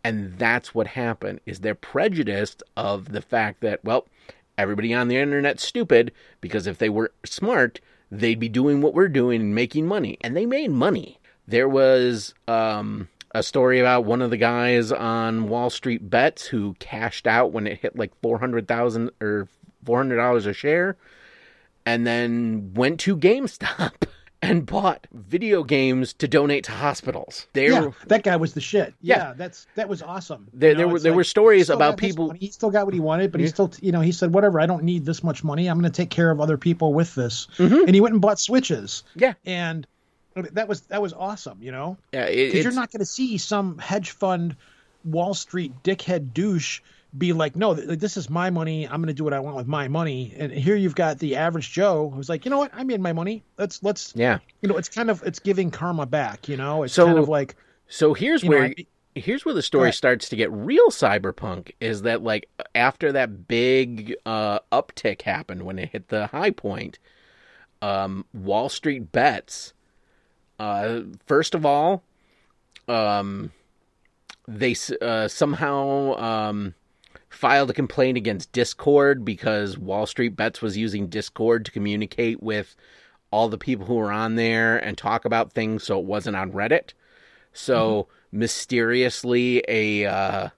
[0.04, 4.08] And that's what happened is they're prejudiced of the fact that, well,
[4.58, 7.80] everybody on the internet's stupid because if they were smart,
[8.12, 10.18] they'd be doing what we're doing and making money.
[10.22, 11.20] And they made money.
[11.48, 16.76] There was um, a story about one of the guys on Wall Street Bets who
[16.80, 19.48] cashed out when it hit like 400,000 or
[19.86, 20.98] $400 a share
[21.86, 23.94] and then went to GameStop
[24.42, 27.48] and bought video games to donate to hospitals.
[27.54, 28.94] There Yeah, that guy was the shit.
[29.02, 29.18] Yeah.
[29.18, 30.48] Yeah, that's that was awesome.
[30.54, 33.32] There- You there were- there were stories about people- He still got what he wanted,
[33.32, 34.60] but he still, you know, he said, "Whatever.
[34.60, 35.68] I don't need this much money.
[35.68, 38.40] I'm going to take care of other people with this." And he went and bought
[38.40, 39.04] switches.
[39.16, 39.20] Mm-hmm.
[39.24, 39.34] Yeah.
[39.46, 39.88] and
[40.54, 41.58] that was that was awesome.
[41.62, 44.56] You know, Yeah, it- because you're not going to see some hedge fund,
[45.04, 46.82] Wall Street dickhead douche
[47.18, 48.86] be like, "No, this is my money.
[48.88, 51.36] I'm going to do what I want with my money." And here you've got the
[51.36, 52.72] average Joe who's like, "You know what?
[52.74, 53.44] I made my money.
[53.58, 54.40] Let's let's." Yeah.
[54.62, 56.48] You know, it's kind of it's giving karma back.
[56.50, 57.56] You know, it's So- kind of like
[57.88, 61.72] So here's You know, where I- here's where the story starts to get real cyberpunk
[61.80, 67.00] is that like after that big uh, uptick happened when it hit the high point,
[67.82, 69.74] um, Wall Street bets.
[70.60, 72.04] Uh, first of all,
[72.88, 73.52] um,
[74.48, 76.74] they s- uh, somehow um,
[77.38, 82.76] filed a complaint against Discord because Wall Street Bets was using Discord to communicate with
[83.32, 86.52] all the people who were on there and talk about things, so it wasn't on
[86.52, 86.94] Reddit.
[87.54, 90.50] So mysteriously, a uh,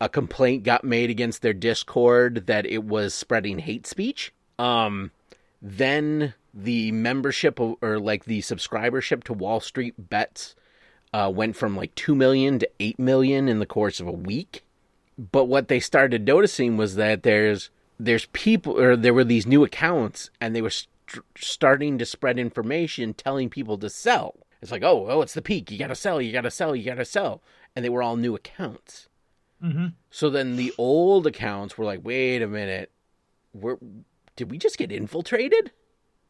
[0.00, 4.32] a complaint got made against their Discord that it was spreading hate speech.
[4.58, 5.12] Um,
[5.62, 10.54] then the membership or like the subscribership to Wall Street Bets
[11.12, 14.64] uh, went from like 2 million to 8 million in the course of a week.
[15.18, 19.64] But what they started noticing was that there's there's people or there were these new
[19.64, 24.36] accounts and they were st- starting to spread information telling people to sell.
[24.62, 25.70] It's like, oh, oh, it's the peak.
[25.70, 26.22] You got to sell.
[26.22, 26.76] You got to sell.
[26.76, 27.42] You got to sell.
[27.74, 29.08] And they were all new accounts.
[29.62, 29.86] Mm-hmm.
[30.10, 32.92] So then the old accounts were like, wait a minute,
[33.52, 33.78] we're,
[34.36, 35.72] did we just get infiltrated?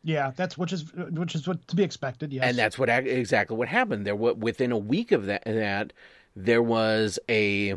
[0.03, 2.33] Yeah, that's which is which is what to be expected.
[2.33, 4.07] Yes, And that's what exactly what happened.
[4.07, 5.92] There, wa- within a week of that, that
[6.37, 7.74] there was a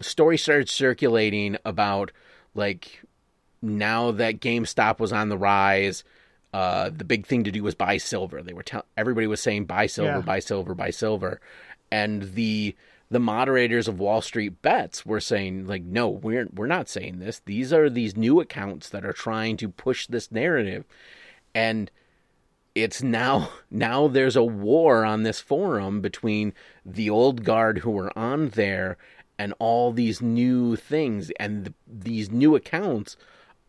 [0.00, 2.12] story started circulating about
[2.54, 3.02] like
[3.62, 6.04] now that GameStop was on the rise.
[6.52, 8.42] Uh, the big thing to do was buy silver.
[8.42, 10.20] They were tell- everybody was saying buy silver, Yeah.
[10.20, 11.40] buy silver, buy silver,
[11.90, 12.74] and the
[13.08, 17.40] the moderators of Wall Street Bets were saying like, no, we're we're not saying this.
[17.44, 20.84] These are these new accounts that are trying to push this narrative,
[21.54, 21.90] and
[22.74, 26.52] it's now now there's a war on this forum between
[26.84, 28.96] the old guard who were on there
[29.38, 33.16] and all these new things and th these new accounts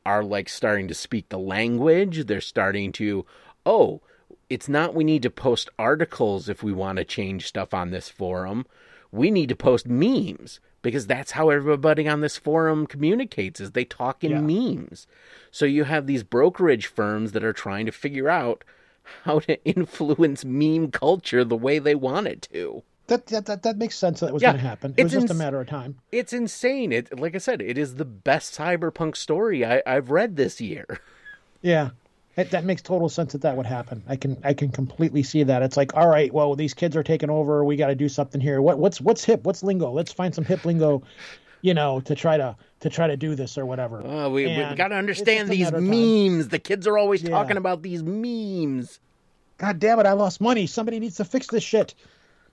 [0.06, 3.26] are like starting to speak the language they're starting to
[3.66, 4.02] oh
[4.50, 8.10] it's not we need to post articles if we want to change stuff on this
[8.10, 8.66] forum
[9.12, 13.86] we need to post memes because that's how everybody on this forum communicates is they
[13.86, 14.42] talk in Yeah.
[14.42, 15.08] memes
[15.52, 18.64] so you have these brokerage firms that are trying to figure out
[19.24, 22.84] how to influence meme culture the way they want it to.
[23.08, 24.20] That, that that that makes sense.
[24.20, 24.94] That was Yeah, going to happen.
[24.98, 25.98] It was just a matter of time.
[26.12, 26.92] It's insane.
[26.92, 30.86] It like I said, it is the best cyberpunk story I, I've read this year.
[31.64, 31.90] Yeah,
[32.36, 34.04] that, that makes total sense that that would happen.
[34.08, 35.64] I can I can completely see that.
[35.64, 37.66] It's like, all right, well, these kids are taking over.
[37.66, 38.62] We got to do something here.
[38.62, 39.44] What what's what's hip?
[39.44, 39.92] What's lingo?
[39.92, 41.02] Let's find some hip lingo,
[41.62, 44.04] you know, to try to to try to do this or whatever.
[44.06, 45.90] Oh, we we got to understand these of time.
[45.90, 46.50] memes.
[46.50, 47.32] The kids are always Yeah.
[47.32, 49.00] talking about these memes.
[49.58, 50.06] God damn it!
[50.06, 50.68] I lost money.
[50.68, 51.96] Somebody needs to fix this shit.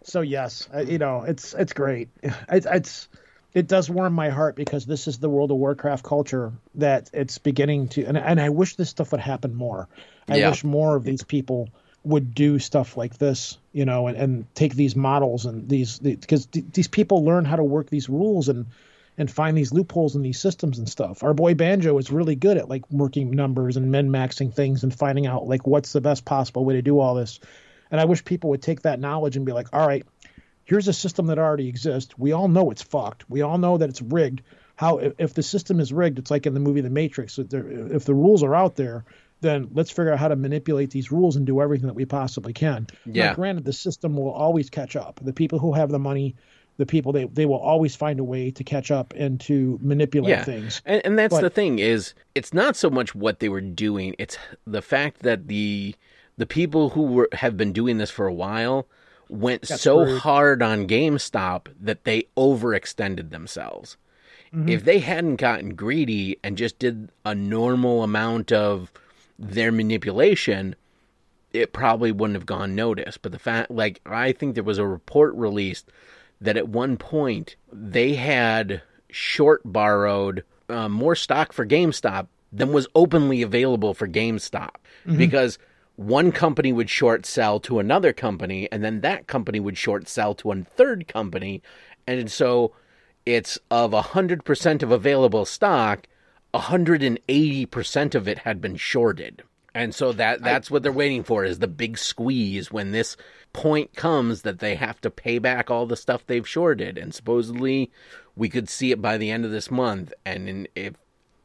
[0.05, 2.09] So yes, you know, it's it's great.
[2.51, 3.09] It's it's
[3.55, 7.39] it does warm my heart because this is the World of Warcraft culture that it's
[7.39, 9.89] beginning to, and and I wish this stuff would happen more.
[10.29, 10.49] I Yeah.
[10.49, 11.71] wish more of these people
[12.03, 16.47] would do stuff like this, you know, and, and take these models and these because
[16.49, 18.67] these people learn how to work these rules and
[19.17, 21.23] and find these loopholes in these systems and stuff.
[21.23, 24.93] Our boy Banjo is really good at like working numbers and min maxing things and
[24.95, 27.39] finding out like what's the best possible way to do all this.
[27.95, 30.05] And I wish people would take that knowledge and be like, all right,
[30.65, 32.13] here's a system that already exists.
[32.19, 33.31] We all know it's fucked.
[33.31, 34.43] We all know that it's rigged.
[34.75, 37.39] How if, the system is rigged, it's like in the movie The Matrix.
[37.39, 39.05] If, if the rules are out there,
[39.43, 42.53] then let's figure out how to manipulate these rules and do everything that we possibly
[42.53, 42.89] can.
[43.07, 43.27] Yeah.
[43.27, 45.21] Now, granted, the system will always catch up.
[45.23, 46.35] The people who have the money,
[46.79, 50.31] the people they they will always find a way to catch up and to manipulate
[50.31, 50.43] yeah.
[50.43, 50.83] things.
[50.85, 54.17] And, and that's But- the thing is, it's not so much what they were doing;
[54.19, 55.95] it's the fact that the
[56.37, 58.87] the people who were have been doing this for a while
[59.29, 60.21] went so screwed.
[60.21, 63.97] hard on GameStop that they overextended themselves.
[64.55, 64.69] Mm-hmm.
[64.69, 68.93] If they hadn't gotten greedy and just did a normal amount of
[69.39, 70.77] their manipulation,
[71.53, 73.23] it probably wouldn't have gone noticed.
[73.23, 75.91] But the fact, like, I think there was a report released
[76.41, 82.87] that at one point they had short borrowed uh, more stock for GameStop than was
[82.95, 84.77] openly available for GameStop
[85.17, 85.59] because
[85.97, 90.35] one company would short sell to another company and then that company would short sell
[90.35, 91.63] to a third company.
[92.07, 92.73] And so
[93.25, 96.07] it's of 100% of available stock,
[96.53, 99.43] 180% of it had been shorted.
[99.75, 103.17] And so that that's what they're waiting for is the big squeeze when this
[103.53, 107.91] point comes that they have to pay back all the stuff they've shorted and supposedly
[108.37, 110.95] we could see it by the end of this month and in, if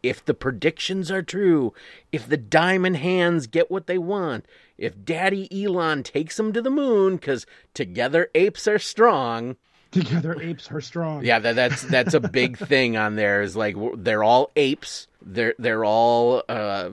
[0.01, 1.73] if the predictions are true,
[2.11, 4.45] if the diamond hands get what they want,
[4.77, 9.55] if daddy Elon takes them to the moon cuz together apes are strong,
[9.91, 11.25] Together, apes are strong.
[11.25, 13.41] yeah, that, that's that's a big thing on there.
[13.41, 15.07] Is like they're all apes.
[15.21, 16.91] They're they're all uh,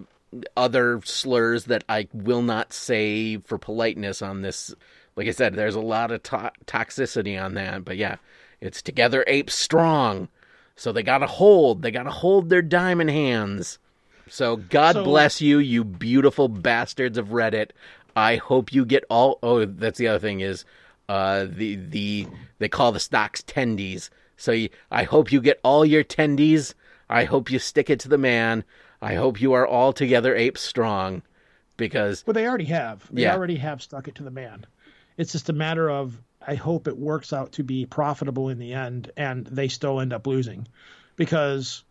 [0.57, 4.75] other slurs that I will not say for politeness on this.
[5.14, 7.85] Like I said, there's a lot of to- toxicity on that.
[7.85, 8.16] But yeah,
[8.62, 10.29] it's together apes strong.
[10.77, 11.83] So they got to hold.
[11.83, 13.79] They got to hold their diamond hands.
[14.29, 17.71] So God So- bless you, you beautiful bastards of Reddit.
[18.15, 19.39] I hope you get all.
[19.43, 20.65] Oh, that's the other thing is,
[21.09, 22.27] uh, the the
[22.59, 24.09] they call the stocks tendies.
[24.39, 26.75] So you, I hope you get all your tendies.
[27.09, 28.64] I hope you stick it to the man.
[29.01, 31.22] I hope you are all together apes strong,
[31.77, 33.07] because Well, they already have.
[33.12, 33.35] They Yeah.
[33.35, 34.66] already have stuck it to the man.
[35.17, 38.75] It's just a matter of I hope it works out to be profitable in the
[38.75, 40.69] end, and they still end up losing,
[41.17, 41.83] because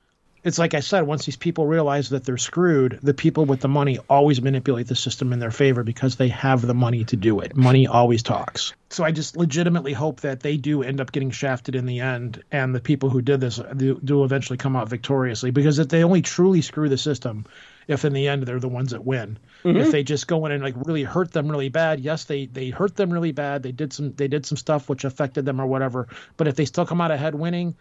[0.46, 3.68] it's like I said, once these people realize that they're screwed, the people with the
[3.68, 7.40] money always manipulate the system in their favor because they have the money to do
[7.40, 7.56] it.
[7.56, 8.74] Money always talks.
[8.92, 12.44] So I just legitimately hope that they do end up getting shafted in the end,
[12.52, 15.50] and the people who did this do, eventually come out victoriously.
[15.50, 17.46] Because if they only truly screw the system,
[17.88, 19.38] if in the end they're the ones that win.
[19.64, 19.92] If mm-hmm.
[19.92, 22.96] they just go in and like really hurt them really bad, yes, they they hurt
[22.96, 23.64] them really bad.
[23.64, 26.08] They did some they did some stuff which affected them or whatever.
[26.38, 27.76] But if they still come out ahead winning,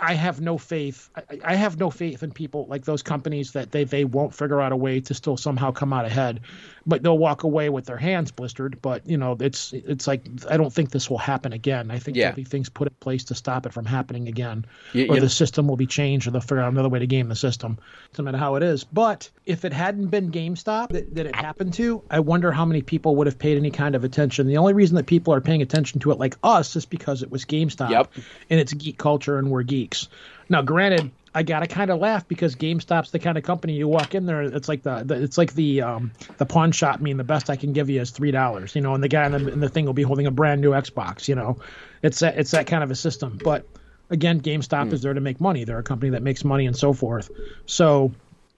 [0.00, 1.08] I have no faith.
[1.16, 4.60] I, I have no faith in people like those companies that they, they won't figure
[4.60, 6.40] out a way to still somehow come out ahead,
[6.86, 8.80] but they'll walk away with their hands blistered.
[8.82, 11.90] But you know, it's it's like I don't think this will happen again.
[11.90, 12.24] I think Yeah.
[12.26, 15.20] there'll be things put in place to stop it from happening again, You- or you-
[15.20, 17.78] the system will be changed, or they'll figure out another way to game the system,
[18.18, 18.84] no matter how it is.
[18.84, 22.82] But if it hadn't been GameStop that, that it happened to, I wonder how many
[22.82, 24.46] people would have paid any kind of attention.
[24.46, 27.30] The only reason that people are paying attention to it like us is because it
[27.30, 28.12] was GameStop Yep.
[28.50, 30.08] and it's geek culture and we're geeks.
[30.48, 34.14] Now, granted, I gotta kind of laugh because GameStop's the kind of company you walk
[34.14, 37.00] in there, it's like the, the it's like the um the pawn shop.
[37.00, 39.26] mean, the best I can give you is three dollars, you know, and the guy
[39.26, 41.58] in the, in the thing will be holding a brand new Xbox, you know,
[42.02, 43.38] it's that it's that kind of a system.
[43.42, 43.64] But
[44.10, 45.64] again, GameStop is there to make money.
[45.64, 47.30] They're a company that makes money and so forth.
[47.66, 48.12] So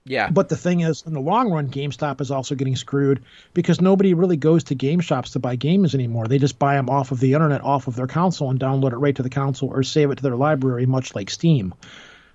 [0.06, 0.30] Yeah.
[0.30, 4.14] but the thing is, in the long run, GameStop is also getting screwed because nobody
[4.14, 6.26] really goes to game shops to buy games anymore.
[6.26, 8.96] They just buy them off of the internet, off of their console, and download it
[8.96, 11.74] right to the console or save it to their library, much like Steam.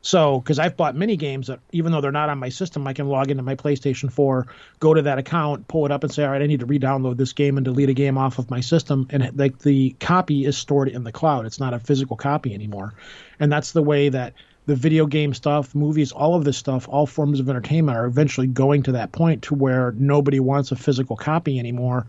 [0.08, 2.94] So, because I've bought many games that, even though they're not on my system, I
[2.94, 4.48] can log into my PlayStation 4,
[4.80, 7.18] go to that account, pull it up, and say, "All right, I need to re-download
[7.18, 10.58] this game and delete a game off of my system." And like the copy is
[10.58, 12.94] stored in the cloud; it's not a physical copy anymore.
[13.38, 14.34] And that's the way that
[14.68, 18.48] the video game stuff, movies, all of this stuff, all forms of entertainment are eventually
[18.48, 22.06] going to that point to where nobody wants a physical copy anymore.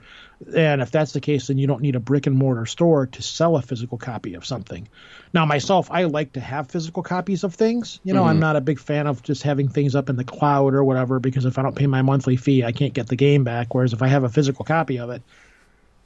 [0.54, 3.22] And if that's the case, then you don't need a brick and mortar store to
[3.22, 4.88] sell a physical copy of something.
[5.32, 8.00] Now, myself, I like to have physical copies of things.
[8.02, 8.40] You know, I'm mm-hmm.
[8.40, 11.44] not a big fan of just having things up in the cloud or whatever because
[11.44, 13.72] if I don't pay my monthly fee, I can't get the game back.
[13.72, 15.22] Whereas if I have a physical copy of it,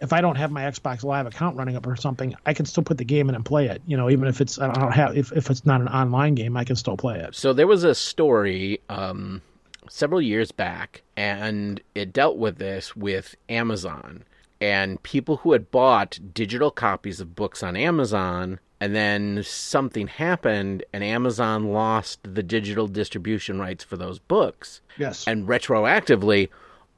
[0.03, 2.83] if I don't have my Xbox Live account running up or something, I can still
[2.83, 3.81] put the game in and play it.
[3.87, 6.57] You know, even if it's I don't have if, if it's not an online game,
[6.57, 7.35] I can still play it.
[7.35, 9.41] So there was a story um,
[9.89, 14.25] several years back, and it dealt with this with Amazon
[14.61, 20.85] and people who had bought digital copies of books on Amazon, and then something happened,
[20.93, 24.81] and Amazon lost the digital distribution rights for those books.
[24.99, 25.27] Yes.
[25.27, 26.49] And retroactively,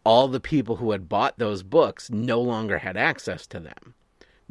[0.05, 3.95] all the people who had bought those books no longer had access to them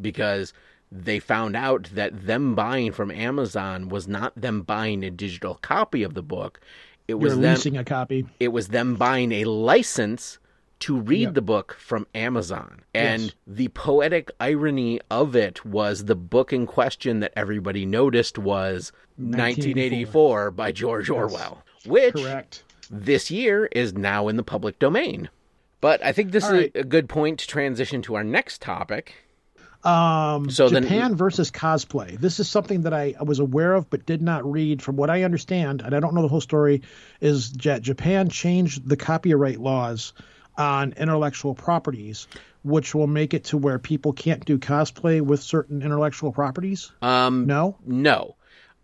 [0.02, 0.54] because
[0.92, 6.04] they found out that them buying from Amazon was not them buying a digital copy
[6.04, 6.60] of the book.
[7.08, 8.26] It was You're them leasing a copy.
[8.40, 10.40] it was them buying a license
[10.80, 12.82] to read the book from Amazon.
[12.94, 13.32] And Yes.
[13.48, 20.52] the poetic irony of it was the book in question that everybody noticed was 1984
[20.52, 22.64] by George Orwell, which Correct.
[22.90, 25.30] this year is now in the public domain.
[25.84, 26.72] But I think this All is right.
[26.76, 29.16] a good point to transition to our next topic.
[29.84, 32.18] Um, So then- Japan versus cosplay.
[32.18, 34.82] This is something that I, I was aware of but did not read.
[34.82, 36.84] From what I understand, and I don't know the whole story,
[37.20, 40.14] is that Japan changed the copyright laws
[40.58, 42.28] on intellectual properties,
[42.64, 46.94] which will make it to where people can't do cosplay with certain intellectual properties.
[47.02, 47.76] Um, No.
[47.86, 48.38] No.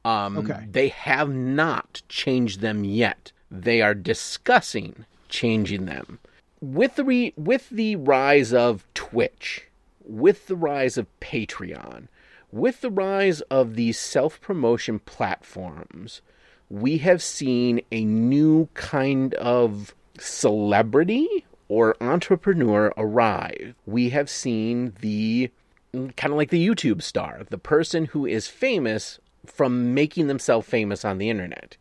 [0.03, 0.67] Um, Okay.
[0.69, 3.31] They have not changed them yet.
[3.49, 6.19] They are discussing changing them.
[6.61, 9.67] With the re- with the rise of Twitch,
[10.03, 12.07] with the rise of Patreon,
[12.51, 16.21] with the rise of these self-promotion platforms,
[16.69, 23.75] we have seen a new kind of celebrity or entrepreneur arrive.
[23.85, 25.51] We have seen the
[25.93, 31.05] kind of like the YouTube star, the person who is famous from making themselves famous
[31.05, 31.77] on the internet.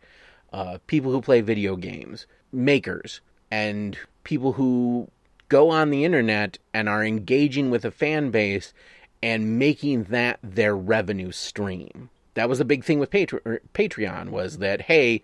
[0.52, 3.20] Uh, people who play video games, makers,
[3.50, 3.98] and
[4.28, 5.08] people who
[5.48, 8.74] go on the internet and are engaging with a fan base
[9.22, 12.10] and making that their revenue stream.
[12.34, 15.22] That was a big thing with er, Patreon was that hey,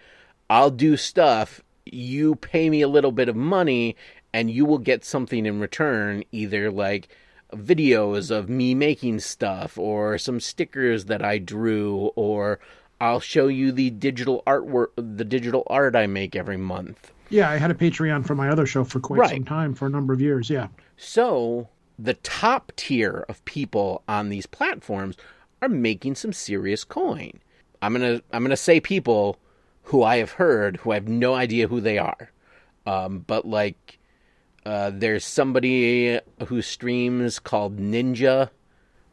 [0.48, 3.94] I'll do stuff, you pay me a little bit of money
[4.32, 7.08] and you will get something in return either like
[7.52, 12.58] videos of me making stuff or some stickers that I drew or
[13.02, 17.12] I'll show you the digital artwork the digital art I make every month.
[17.30, 19.30] Yeah, I had a Patreon for my other show for quite Right.
[19.30, 20.50] some time, for a number of years.
[20.50, 20.68] Yeah.
[20.96, 21.68] So,
[21.98, 25.16] the top tier of people on these platforms
[25.62, 27.32] are making some serious coin.
[27.80, 29.38] I'm going to I'm to say people
[29.84, 32.30] who I have heard who I have no idea who they are.
[32.86, 33.98] Um, but like
[34.66, 38.50] uh, there's somebody who streams called Ninja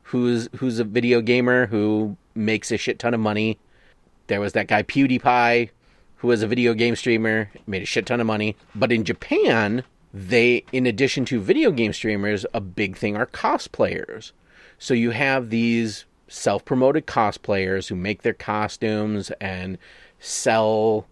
[0.03, 3.59] who's who's a video gamer who makes a shit ton of money.
[4.27, 5.69] There was that guy PewDiePie
[6.21, 8.55] who was a video game streamer, made a shit ton of money.
[8.75, 14.31] But in Japan, they, in addition to video game streamers, a big thing are cosplayers.
[14.77, 19.79] So you have these self promoted cosplayers who make their costumes and
[20.19, 21.07] sell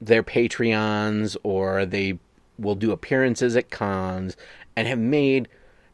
[0.00, 2.18] their Patreons or they
[2.58, 4.34] will do appearances at cons
[4.74, 5.46] and have made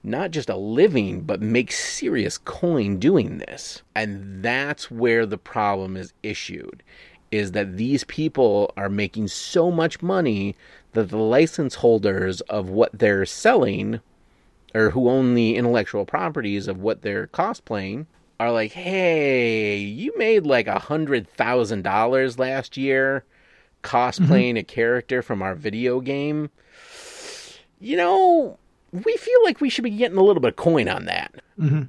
[0.04, 3.82] not just a living, but make serious coin doing this.
[3.96, 6.84] And that's where the problem is issued
[7.30, 10.56] is that these people are making so much money
[10.92, 14.00] that the license holders of what they're selling
[14.74, 18.06] or who own the intellectual properties of what they're cosplaying
[18.40, 23.24] are like, hey, you made like a hundred thousand dollars last year
[23.82, 24.58] cosplaying mm-hmm.
[24.58, 26.50] a character from our video game.
[27.80, 28.58] You know,
[28.92, 31.34] we feel like we should be getting a little bit of coin on that.
[31.58, 31.82] Mm-hmm.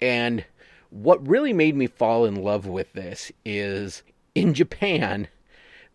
[0.00, 0.44] And
[0.90, 4.02] what really made me fall in love with this is
[4.36, 5.28] in Japan,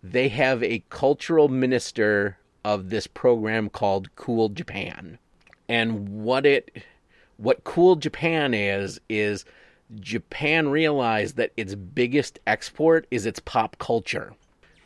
[0.02, 5.20] they have a cultural minister of this program called Cool Japan.
[5.70, 6.84] And what it
[7.38, 9.46] what Cool Japan is is
[10.00, 14.34] Japan realized that its biggest export is its pop culture.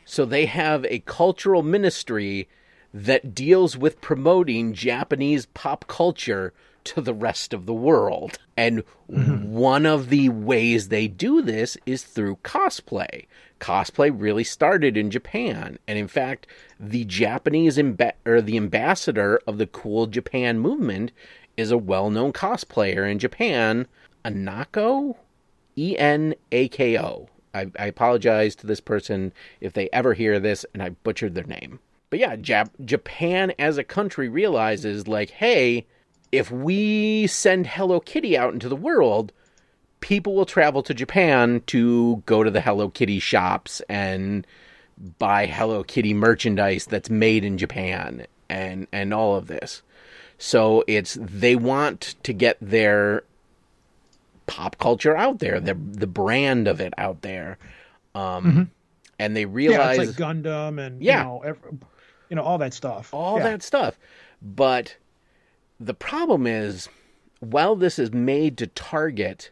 [0.03, 2.49] So they have a cultural ministry
[2.93, 6.53] that deals with promoting Japanese pop culture
[6.85, 8.37] to the rest of the world.
[8.55, 9.51] And mm-hmm.
[9.51, 13.25] one of the ways they do this is through cosplay.
[13.59, 16.45] Cosplay really started in Japan, and in fact,
[16.79, 21.11] the Japanese imba- or the ambassador of the Cool Japan movement
[21.55, 23.87] is a well-known cosplayer in Japan,
[24.25, 25.15] Anako,
[25.77, 27.29] E N A K O.
[27.53, 29.31] I, I apologize to this person
[29.61, 31.79] if they ever hear this and I butchered their name.
[32.09, 35.85] But yeah, Jap- Japan as a country realizes, like, hey,
[36.31, 39.31] if we send Hello Kitty out into the world,
[39.99, 44.45] people will travel to Japan to go to the Hello Kitty shops and
[45.19, 49.81] buy Hello Kitty merchandise that's made in Japan and and all of this.
[50.37, 53.23] So it's they want to get their
[54.47, 57.57] pop culture out there, the the brand of it out there.
[58.13, 58.63] Um, mm-hmm.
[59.19, 61.19] and they realize yeah, it's like Gundam and yeah.
[61.19, 61.71] you know, every,
[62.29, 63.13] you know all that stuff.
[63.13, 63.43] All yeah.
[63.43, 63.97] that stuff.
[64.41, 64.95] But
[65.79, 66.89] the problem is,
[67.39, 69.51] while this is made to target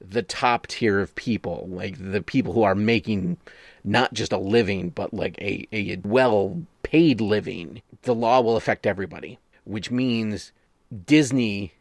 [0.00, 3.36] the top tier of people, like the people who are making
[3.84, 8.86] not just a living, but like a, a well paid living, the law will affect
[8.86, 10.52] everybody, which means
[11.06, 11.72] Disney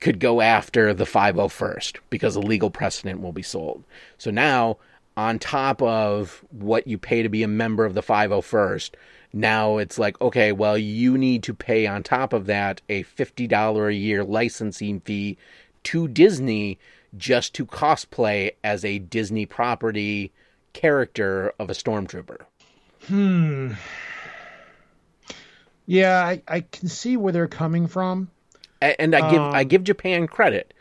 [0.00, 3.82] could go after the 501st because a legal precedent will be sold.
[4.18, 4.78] So now,
[5.16, 8.90] on top of what you pay to be a member of the 501st,
[9.34, 13.88] now it's like, okay, well, you need to pay on top of that a $50
[13.88, 15.36] a year licensing fee
[15.82, 16.78] to Disney
[17.16, 20.32] just to cosplay as a Disney property
[20.72, 22.38] character of a stormtrooper.
[23.08, 23.72] Hmm.
[25.86, 28.30] Yeah, I, I can see where they're coming from.
[28.80, 30.73] And I give um, I give Japan credit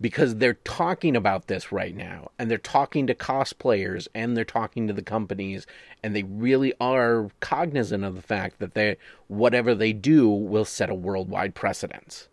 [0.00, 4.86] because they're talking about this right now and they're talking to cosplayers and they're talking
[4.86, 5.66] to the companies
[6.02, 8.96] and they really are cognizant of the fact that they
[9.26, 12.28] whatever they do will set a worldwide precedence.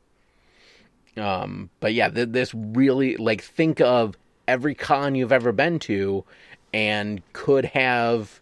[1.18, 4.16] Um but yeah th- this really like think of
[4.48, 6.24] every con you've ever been to
[6.74, 8.42] and could have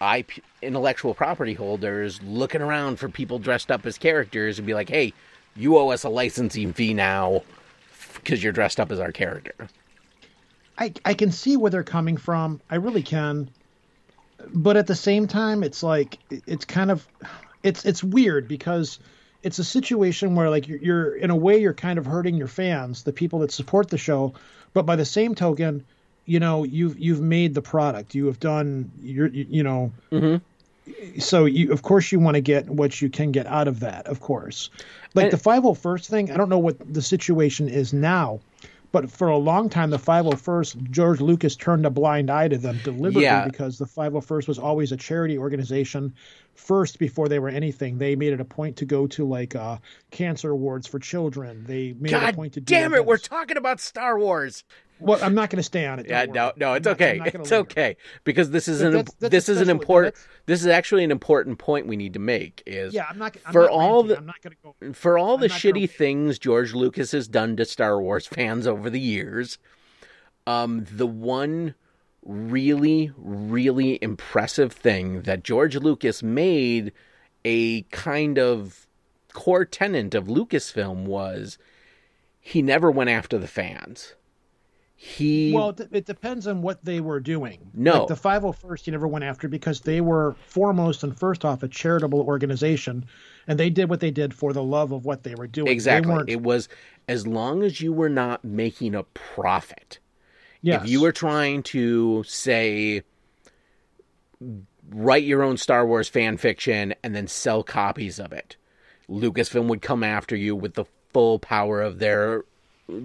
[0.00, 4.88] IP intellectual property holders looking around for people dressed up as characters and be like
[4.88, 5.12] hey
[5.54, 7.42] you owe us a licensing fee now
[8.22, 9.54] because you're dressed up as our character.
[10.78, 12.60] I I can see where they're coming from.
[12.70, 13.50] I really can.
[14.52, 17.06] But at the same time, it's like it's kind of
[17.62, 18.98] it's it's weird because
[19.42, 22.48] it's a situation where like you're, you're in a way you're kind of hurting your
[22.48, 24.34] fans, the people that support the show,
[24.72, 25.84] but by the same token,
[26.24, 29.92] you know you've you've made the product, you have done you're you, you know.
[30.10, 30.36] Mm-hmm
[31.18, 34.06] so you of course you want to get what you can get out of that
[34.06, 34.70] of course
[35.14, 38.40] like and, the 501st thing, I don't know what the situation is now,
[38.92, 42.78] but for a long time, the 501st, George Lucas turned a blind eye to them
[42.84, 43.44] deliberately yeah.
[43.44, 46.14] because the 501st was always a charity organization
[46.60, 47.98] first before they were anything.
[47.98, 49.78] They made it a point to go to like uh,
[50.10, 51.64] cancer awards for children.
[51.64, 54.64] They made God it a point to damn it, we're talking about Star Wars.
[55.00, 56.06] Well, I'm not going to stay on it.
[56.08, 57.20] Yeah, no, no, it's okay.
[57.24, 60.14] it's okay because this is an that's, that's this is an important.
[60.44, 62.62] This is actually an important point we need to make.
[62.66, 64.26] Is yeah, I'm not I'm for not all ranting.
[64.42, 65.86] the go, for all I'm the shitty gonna...
[65.86, 69.58] things George Lucas has done to Star Wars fans over the years.
[70.46, 71.74] Um, the one
[72.24, 76.92] really, really impressive thing that George Lucas made
[77.44, 78.86] a kind of
[79.32, 81.58] core tenet of Lucasfilm was
[82.40, 84.14] he never went after the fans
[85.02, 87.70] he Well, it, depends on what they were doing.
[87.72, 88.00] No.
[88.00, 91.68] like the 501st, he never went after because they were foremost and first off a
[91.68, 93.06] charitable organization,
[93.46, 95.68] and they did what they did for the love of what they were doing.
[95.68, 96.68] Exactly it was
[97.08, 100.00] as long as you were not making a profit.
[100.62, 100.82] Yes.
[100.82, 103.02] If you were trying to say
[104.90, 108.56] write your own Star Wars fan fiction and then sell copies of it,
[109.08, 112.44] Lucasfilm would come after you with the full power of their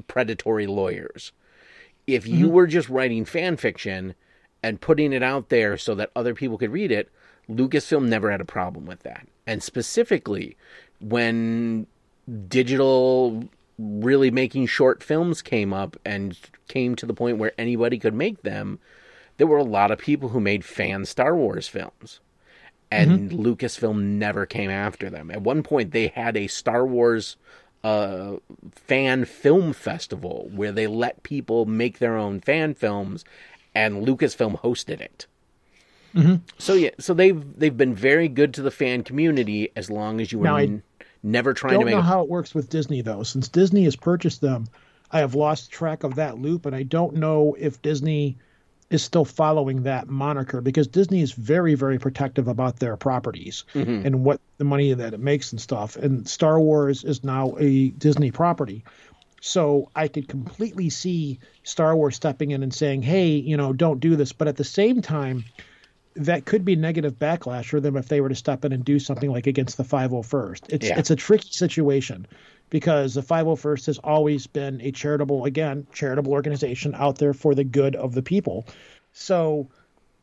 [0.08, 1.32] predatory lawyers.
[2.08, 2.54] If you mm-hmm.
[2.54, 4.16] were just writing fan fiction
[4.62, 7.12] and putting it out there so that other people could read it,
[7.50, 9.28] Lucasfilm never had a problem with that.
[9.48, 10.58] And specifically,
[11.00, 11.88] when
[12.48, 13.48] digital
[13.78, 18.42] really making short films came up and came to the point where anybody could make
[18.44, 18.80] them,
[19.38, 22.20] there were a lot of people who made fan Star Wars films.
[22.92, 25.30] And Lucasfilm never came after them.
[25.32, 27.36] At one point, they had a Star Wars
[27.84, 28.38] uh,
[28.72, 33.26] fan film festival where they let people make their own fan films,
[33.74, 35.28] and Lucasfilm hosted it.
[36.58, 40.32] So yeah, so they've they've been very good to the fan community as long as
[40.32, 40.82] you were Now, I
[41.26, 43.24] never trying I don't to make know a how it works with Disney though.
[43.24, 44.68] Since Disney has purchased them,
[45.12, 48.38] I have lost track of that loop, and I don't know if Disney
[48.90, 54.06] is still following that moniker because Disney is very, very protective about their properties Mm-hmm.
[54.06, 55.96] and what the money that it makes and stuff.
[55.96, 58.86] And Star Wars is now a Disney property.
[59.42, 64.00] So I could completely see Star Wars stepping in and saying, "Hey, you know, don't
[64.00, 65.46] do this." But at the same time,
[66.16, 69.00] that could be negative backlash for them if they were to step in and do
[69.00, 70.62] something like against the 501st.
[70.70, 70.98] It's Yeah.
[70.98, 72.26] it's a tricky situation
[72.70, 77.64] because the 501st has always been a charitable again, charitable organization out there for the
[77.64, 78.66] good of the people.
[79.12, 79.68] So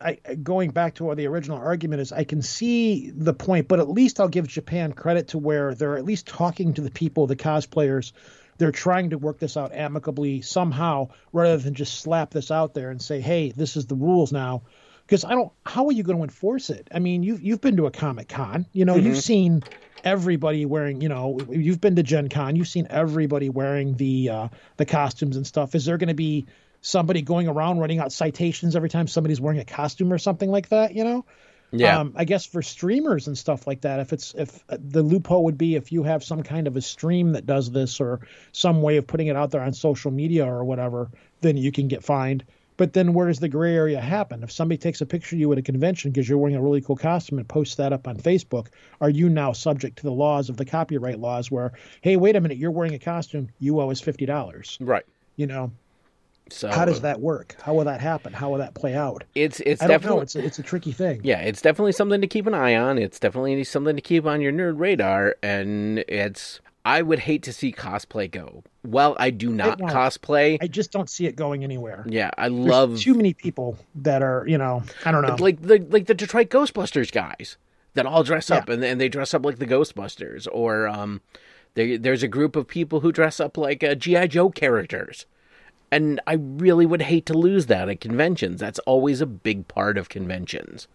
[0.01, 3.79] I going back to what the original argument is, I can see the point, but
[3.79, 7.27] at least I'll give Japan credit to where they're at least talking to the people,
[7.27, 8.13] the cosplayers.
[8.59, 12.91] They're trying to work this out amicably somehow, rather than just slap this out there
[12.91, 14.63] and say, "Hey, this is the rules now."
[15.07, 16.89] Because I don't, how are you going to enforce it?
[16.93, 19.63] I mean, you've you've been to a comic con, you know, you've seen
[20.05, 24.49] everybody wearing, you know, you've been to Gen Con, you've seen everybody wearing the uh,
[24.77, 25.75] the costumes and stuff.
[25.75, 26.47] Is there going to be
[26.81, 30.69] somebody going around running out citations every time somebody's wearing a costume or something like
[30.71, 30.95] that?
[30.95, 31.25] You know,
[31.73, 32.01] yeah.
[32.01, 35.45] um, I guess for streamers and stuff like that, if it's if uh, the loophole
[35.45, 38.21] would be if you have some kind of a stream that does this or
[38.53, 41.89] some way of putting it out there on social media or whatever, then you can
[41.89, 42.45] get fined.
[42.83, 44.43] But then where does the gray area happen?
[44.43, 46.81] If somebody takes a picture of you at a convention because you're wearing a really
[46.81, 48.67] cool costume and posts that up on Facebook,
[49.01, 52.41] are you now subject to the laws of the copyright laws where, hey, wait a
[52.41, 54.79] minute, you're wearing a costume, you owe us fifty dollars?
[54.81, 55.05] right.
[55.37, 55.71] You know,
[56.51, 57.55] So how does that work?
[57.63, 58.33] How will that happen?
[58.33, 59.23] How will that play out?
[59.37, 60.23] It's it's I don't definitely know.
[60.23, 61.21] It's a, it's a tricky thing.
[61.23, 62.99] yeah, it's definitely something to keep an eye on.
[62.99, 66.61] It's definitely something to keep on your nerd radar, and it's.
[66.85, 68.65] I would hate to see cosplay go.
[68.85, 69.93] Well, I do not won't.
[69.93, 70.59] cosplay.
[70.61, 72.05] I just don't see it going anywhere.
[72.09, 75.37] yeah, I There's love too many people that are, you know, I don't know.
[75.39, 77.57] like the like the Detroit Ghostbusters guys
[77.95, 78.75] that all dress up Yeah.
[78.75, 81.21] and, and they dress up like the Ghostbusters, or um,
[81.75, 85.27] there, there's a group of people who dress up like uh, GI Joe characters,
[85.93, 88.59] and I really would hate to lose that at conventions.
[88.61, 90.89] That's always a big part of conventions.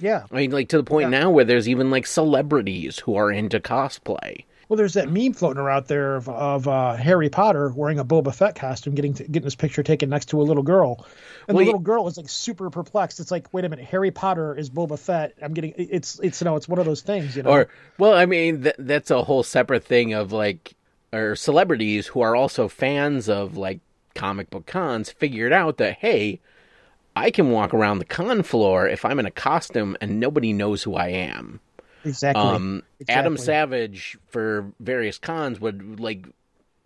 [0.00, 0.24] yeah.
[0.32, 3.60] I mean, like to the point now where there's even like celebrities who are into
[3.60, 4.44] cosplay.
[4.68, 8.34] Well, there's that meme floating around there of, of uh, Harry Potter wearing a Boba
[8.34, 11.06] Fett costume, getting getting his picture taken next to a little girl,
[11.48, 13.20] and Well, the little girl is like super perplexed.
[13.20, 15.34] It's like, wait a minute, Harry Potter is Boba Fett.
[15.42, 17.50] I'm getting it's it's you know it's one of those things, you know.
[17.50, 20.74] Or, well, I mean, th- that's a whole separate thing of like,
[21.12, 23.80] or celebrities who are also fans of like
[24.14, 26.40] comic book cons figured out that, hey,
[27.16, 30.82] I can walk around the con floor if I'm in a costume and nobody knows
[30.82, 31.60] who I am.
[32.04, 32.42] Exactly.
[32.42, 36.26] Um, Adam Savage for various cons would like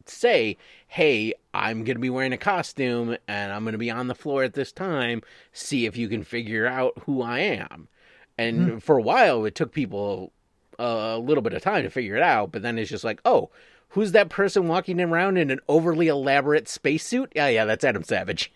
[0.07, 0.57] say,
[0.87, 4.15] "Hey, I'm going to be wearing a costume and I'm going to be on the
[4.15, 5.23] floor at this time.
[5.53, 7.89] See if you can figure out who I am."
[8.37, 8.79] And Hmm.
[8.79, 10.33] for a while, it took people
[10.79, 13.51] a little bit of time to figure it out, but then it's just like, "Oh,
[13.91, 18.53] who's that person walking around in an overly elaborate spacesuit?" Yeah, yeah, that's Adam Savage.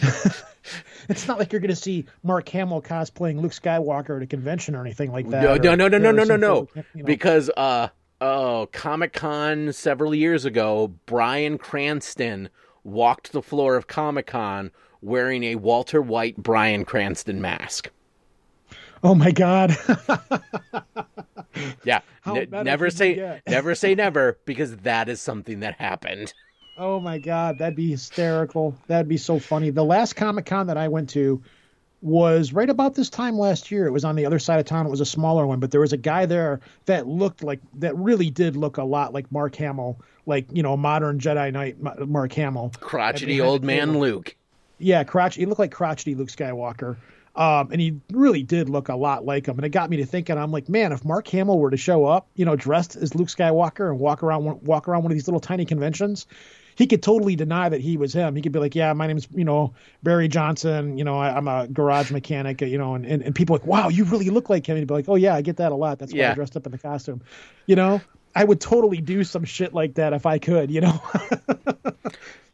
[1.08, 4.74] It's not like you're going to see Mark Hamill cosplaying Luke Skywalker at a convention
[4.74, 5.42] or anything like that.
[5.42, 6.66] No, or no, no, no, no, no, no, no.
[6.66, 7.06] Ford, you know.
[7.06, 7.88] Because uh
[8.20, 12.48] oh, Comic Con several years ago, Bryan Cranston
[12.84, 17.90] walked the floor of Comic Con wearing a Walter White Bryan Cranston mask.
[19.02, 19.76] oh my God,
[21.84, 26.32] Yeah, ne- never say never say never because that is something that happened.
[26.76, 28.74] Oh my god, that'd be hysterical.
[28.86, 29.70] That'd be so funny.
[29.70, 31.42] The last Comic Con that I went to,
[32.02, 33.86] was right about this time last year.
[33.86, 34.86] It was on the other side of town.
[34.86, 37.96] It was a smaller one, but there was a guy there that looked like that
[37.96, 42.32] really did look a lot like Mark Hamill, like you know, modern Jedi Knight Mark
[42.32, 42.72] Hamill.
[42.80, 43.98] Crotchety old man.
[43.98, 44.34] Luke.
[44.78, 45.36] Yeah, crotch.
[45.36, 46.96] He looked like crotchety Luke Skywalker.
[47.36, 49.56] Um, and he really did look a lot like him.
[49.56, 52.04] And it got me to thinking, I'm like, man, if Mark Hamill were to show
[52.04, 55.28] up, you know, dressed as Luke Skywalker and walk around walk around one of these
[55.28, 56.26] little tiny conventions,
[56.82, 58.34] he could totally deny that he was him.
[58.34, 59.72] He could be like, yeah, my name's, you know,
[60.02, 60.98] Barry Johnson.
[60.98, 62.60] You know, I, I'm a garage mechanic.
[62.60, 64.72] You know, and, and, and people like, wow, you really look like him.
[64.74, 66.00] And he'd be like, oh yeah, I get that a lot.
[66.00, 66.32] That's why Yeah.
[66.32, 67.22] I dressed up in the costume.
[67.66, 68.00] You know,
[68.34, 70.72] I would totally do some shit like that if I could.
[70.72, 71.00] You know.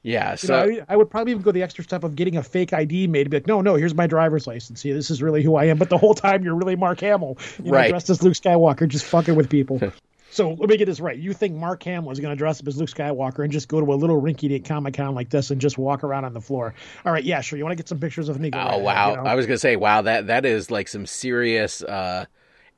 [0.02, 0.32] Yeah.
[0.32, 2.42] You So know, I, I would probably even go the extra step of getting a
[2.42, 4.80] fake ID made to be like, no, no, here's my driver's license.
[4.80, 5.76] See, this is really who I am.
[5.76, 7.90] But the whole time you're really Mark Hamill, you know, Right.
[7.90, 9.80] dressed as Luke Skywalker, just fucking with people.
[10.30, 11.18] so let me get this right.
[11.18, 13.80] You think Mark Hamill is going to dress up as Luke Skywalker and just go
[13.80, 16.74] to a little rinky-dink Comic Con like this and just walk around on the floor?
[17.04, 17.58] All right, yeah, sure.
[17.58, 18.50] You want to get some pictures of me?
[18.52, 19.10] Right Oh ahead, wow!
[19.10, 19.22] you know?
[19.24, 22.26] I was gonna say, wow that that is like some serious uh,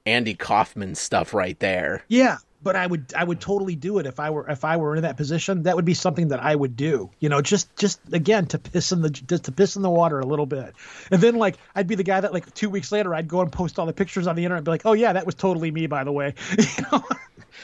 [0.06, 2.04] Andy Kaufman stuff right there.
[2.08, 4.96] Yeah, but I would I would totally do it if I were if I were
[4.96, 5.64] in that position.
[5.64, 7.10] That would be something that I would do.
[7.20, 10.20] You know, just just again to piss in the just to piss in the water
[10.20, 10.74] a little bit,
[11.10, 13.50] and then like I'd be the guy that like two weeks later I'd go and
[13.50, 15.70] post all the pictures on the internet and be like, oh yeah, that was totally
[15.70, 16.34] me by the way.
[16.58, 17.04] You know.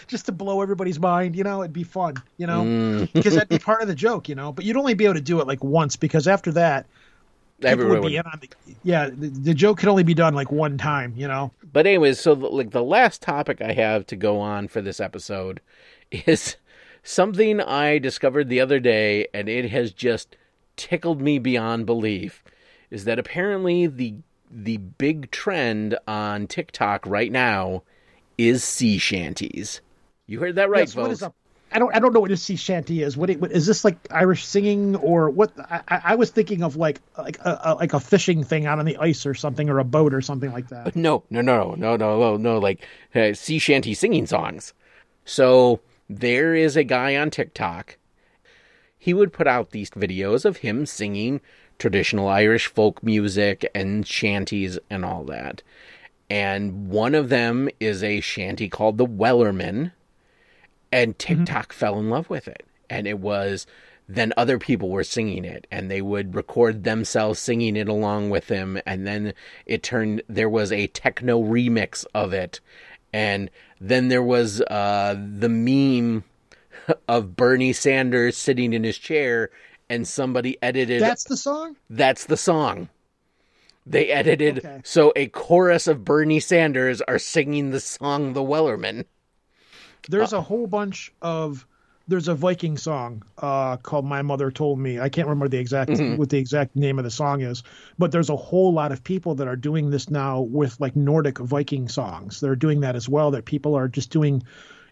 [0.06, 3.12] Just to blow everybody's mind, you know, it'd be fun, you know, mm.
[3.14, 4.52] because that'd be part of the joke, you know.
[4.52, 6.86] But you'd only be able to do it like once because after that,
[7.62, 8.74] Everyone would be would- in on the.
[8.82, 11.52] Yeah, the, the joke could only be done like one time, you know.
[11.72, 15.00] But anyways, so the, like the last topic I have to go on for this
[15.00, 15.60] episode
[16.10, 16.56] is
[17.02, 20.36] something I discovered the other day, and it has just
[20.76, 22.44] tickled me beyond belief.
[22.90, 24.16] Is that apparently the
[24.50, 27.82] the big trend on TikTok right now
[28.38, 29.80] is sea shanties.
[30.26, 31.02] You heard that right, Yes, folks.
[31.02, 31.34] what is up?
[31.72, 31.94] I don't.
[31.94, 33.16] I don't know what a sea shanty is.
[33.16, 35.52] What, it, what is this like Irish singing or what?
[35.58, 38.78] I, I I was thinking of like like a, a like a fishing thing out
[38.78, 40.94] on the ice or something or a boat or something like that.
[40.94, 44.72] No, no, no, no, no, no, no, like uh, sea shanty singing songs.
[45.24, 47.98] So there is a guy on TikTok.
[48.96, 51.40] He would put out these videos of him singing
[51.78, 55.62] traditional Irish folk music and shanties and all that.
[56.28, 59.92] And one of them is a shanty called The Wellerman.
[60.90, 62.64] And TikTok fell in love with it.
[62.88, 63.66] And it was
[64.08, 68.48] then other people were singing it and they would record themselves singing it along with
[68.48, 69.34] him and then
[69.66, 72.60] it turned there was a techno remix of it
[73.12, 73.50] and
[73.80, 76.22] then there was uh the meme
[77.08, 79.50] of Bernie Sanders sitting in his chair
[79.88, 81.76] and somebody edited That's the song.
[81.90, 82.88] that's the song.
[83.86, 84.80] They edited Okay.
[84.84, 89.04] so a chorus of Bernie Sanders are singing the song The Wellerman.
[90.08, 91.66] There's a whole bunch of.
[92.08, 95.90] There's a Viking song uh, called "My Mother Told Me." I can't remember the exact
[96.16, 97.64] what the exact name of the song is,
[97.98, 101.38] but there's a whole lot of people that are doing this now with like Nordic
[101.38, 102.38] Viking songs.
[102.40, 103.32] They're doing that as well.
[103.32, 104.44] That people are just doing.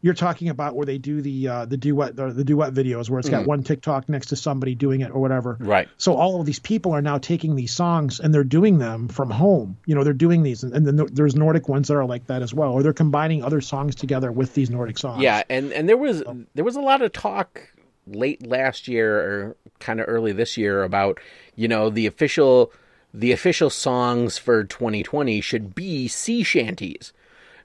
[0.04, 3.18] You're talking about where they do the uh, the duet the, the duet videos where
[3.18, 5.56] it's got one TikTok next to somebody doing it or whatever.
[5.58, 5.88] Right.
[5.96, 9.30] So all of these people are now taking these songs and they're doing them from
[9.30, 9.78] home.
[9.86, 12.42] You know, they're doing these, and, and then there's Nordic ones that are like that
[12.42, 15.22] as well, or they're combining other songs together with these Nordic songs.
[15.22, 16.22] Yeah, and and there was
[16.54, 17.62] there was a lot of talk
[18.06, 21.18] late last year or kind of early this year about
[21.56, 22.70] you know the official
[23.14, 27.14] the official songs for 2020 should be sea shanties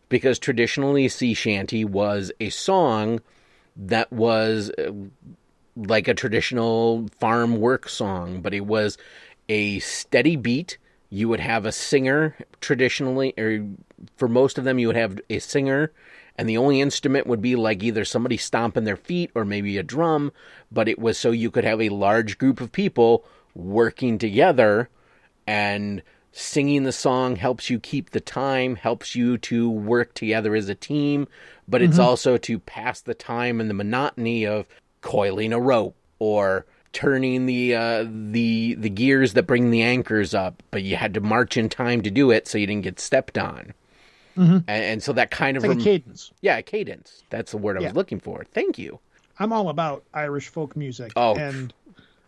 [0.09, 3.21] because traditionally sea shanty was a song
[3.75, 4.91] that was uh,
[5.75, 8.97] like a traditional farm work song, but it was
[9.47, 10.77] a steady beat.
[11.09, 13.65] You would have a singer traditionally, or
[14.17, 15.91] for most of them, you would have a singer,
[16.37, 19.83] and the only instrument would be like either somebody stomping their feet or maybe a
[19.83, 20.31] drum,
[20.71, 24.89] but it was so you could have a large group of people working together
[25.47, 30.69] and singing the song helps you keep the time, helps you to work together as
[30.69, 31.27] a team,
[31.67, 34.67] but it's also to pass the time and the monotony of
[35.01, 40.61] coiling a rope or turning the uh, the the gears that bring the anchors up,
[40.71, 43.37] but you had to march in time to do it so you didn't get stepped
[43.37, 43.73] on.
[44.35, 46.31] And, and so that kind of It's like a rem- cadence.
[46.39, 47.23] yeah, a cadence.
[47.29, 47.87] That's the word I Yeah.
[47.87, 48.45] was looking for.
[48.53, 48.99] Thank you.
[49.37, 51.35] I'm all about Irish folk music Oh.
[51.35, 51.73] and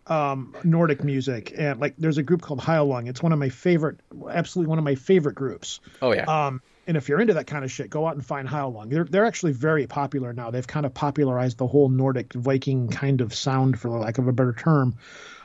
[0.08, 3.08] um, Nordic music, and like there's a group called Heilung.
[3.08, 3.99] It's one of my favorite,
[4.30, 5.80] absolutely one of my favorite groups.
[6.02, 6.26] Oh yeah.
[6.26, 8.89] Um, and if you're into that kind of shit, go out and find Heilung.
[8.89, 10.52] They're they're actually very popular now.
[10.52, 14.28] They've kind of popularized the whole Nordic Viking kind of sound, for the lack of
[14.28, 14.95] a better term.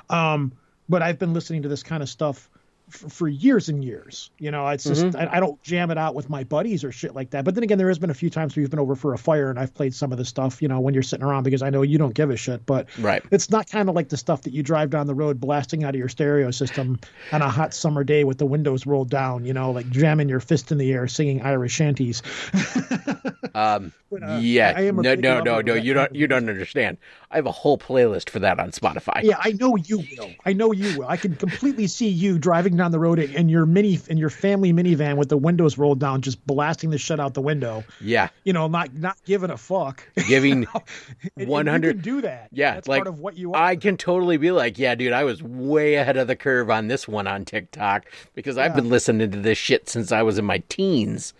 [0.08, 0.52] Um,
[0.88, 2.48] but I've been listening to this kind of stuff
[2.88, 4.30] for, for years and years.
[4.38, 5.16] You know, it's just Mm-hmm.
[5.16, 7.44] I, I don't jam it out with my buddies or shit like that.
[7.44, 9.18] But then again, there has been a few times where you've been over for a
[9.18, 10.62] fire and I've played some of the stuff.
[10.62, 12.64] You know, when you're sitting around because I know you don't give a shit.
[12.66, 13.22] But Right.
[13.30, 15.94] it's not kind of like the stuff that you drive down the road blasting out
[15.94, 16.98] of your stereo system
[17.32, 19.44] on a hot summer day with the windows rolled down.
[19.44, 22.22] You know, like jamming your fist in the air, singing Irish shanties.
[23.54, 25.74] Um, But, uh, yeah, I am no, no, no, no.
[25.74, 26.98] You don't, you don't understand.
[27.30, 29.22] I have a whole playlist for that on Spotify.
[29.22, 30.30] Yeah, I know you will.
[30.44, 31.08] I know you will.
[31.08, 34.72] I can completely see you driving down the road in, your mini in your family
[34.72, 37.84] minivan with the windows rolled down, just blasting the shit out the window.
[38.00, 40.08] Yeah, You know, not not giving a fuck.
[40.28, 40.84] giving And-
[41.36, 42.02] and one You hundred.
[42.02, 42.48] do that.
[42.52, 43.62] Yeah, that's like part of what you are.
[43.62, 46.88] I can totally be like, yeah, dude, I was way ahead of the curve on
[46.88, 50.44] this one on TikTok because I've been listening to this shit since I was in
[50.44, 51.34] my teens.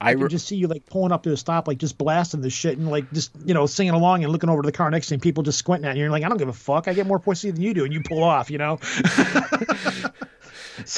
[0.00, 1.98] I I can re- just see you like pulling up to a stop, like just
[1.98, 4.70] blasting the shit and like just you know singing along and looking over to the
[4.70, 6.02] car next to you, and people just squinting at you.
[6.02, 6.86] You're like, I don't give a fuck.
[6.86, 8.48] I get more pussy than you do, and you pull off.
[8.48, 8.78] You know.
[10.78, 10.90] because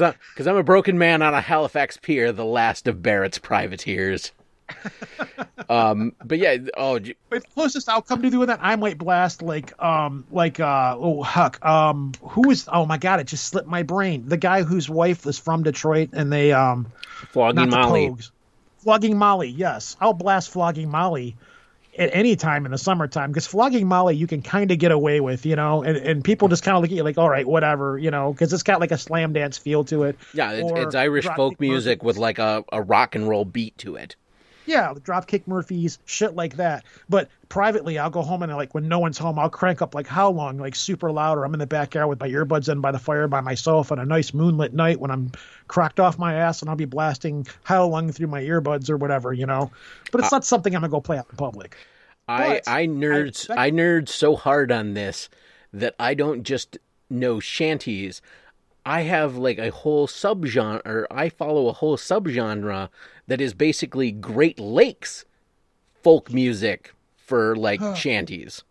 [0.00, 3.38] So- I'm because I'm a broken man on a Halifax pier, the last of Barrett's
[3.38, 4.32] privateers.
[5.68, 7.14] um, but yeah, oh, the
[7.54, 12.12] closest outcome to doing that, I might blast like um like uh oh huck um
[12.20, 15.38] who is oh my god it just slipped my brain the guy whose wife was
[15.38, 16.86] from Detroit and they um
[17.30, 18.14] flogging Molly.
[18.78, 21.36] Flogging Molly yes I'll blast flogging Molly
[21.98, 25.20] at any time in the summertime because flogging Molly you can kind of get away
[25.20, 27.46] with you know and, and people just kind of look at you like all right
[27.46, 30.70] whatever you know because it's got like a slam dance feel to it Yeah, it's,
[30.74, 34.16] it's Irish folk music with like a, a rock and roll beat to it.
[34.66, 36.84] Yeah, Dropkick Murphys, shit like that.
[37.08, 40.06] But privately, I'll go home and like when no one's home, I'll crank up like
[40.06, 42.98] Heilung, like super loud, or I'm in the backyard with my earbuds in by the
[42.98, 45.32] fire by myself on a nice moonlit night when I'm
[45.68, 49.46] cracked off my ass and I'll be blasting Heilung through my earbuds or whatever, you
[49.46, 49.70] know.
[50.12, 51.76] But it's uh, not something I'm gonna go play out in public.
[52.28, 55.28] I But I nerds expect- I, nerd so hard on this
[55.72, 58.20] that I don't just know shanties.
[58.86, 62.88] I have like a whole subgenre, or I follow a whole subgenre
[63.26, 65.24] that is basically Great Lakes
[66.04, 68.62] folk music for like shanties.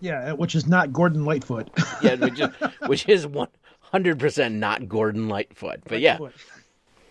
[0.00, 1.70] Yeah, which is not Gordon Lightfoot.
[2.02, 2.48] Yeah, which is
[2.86, 3.48] which is one
[3.78, 6.18] hundred percent not Gordon Lightfoot, but yeah,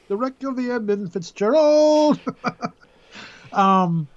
[0.10, 2.20] the wreck of the Edmund Fitzgerald.
[3.54, 4.10] um,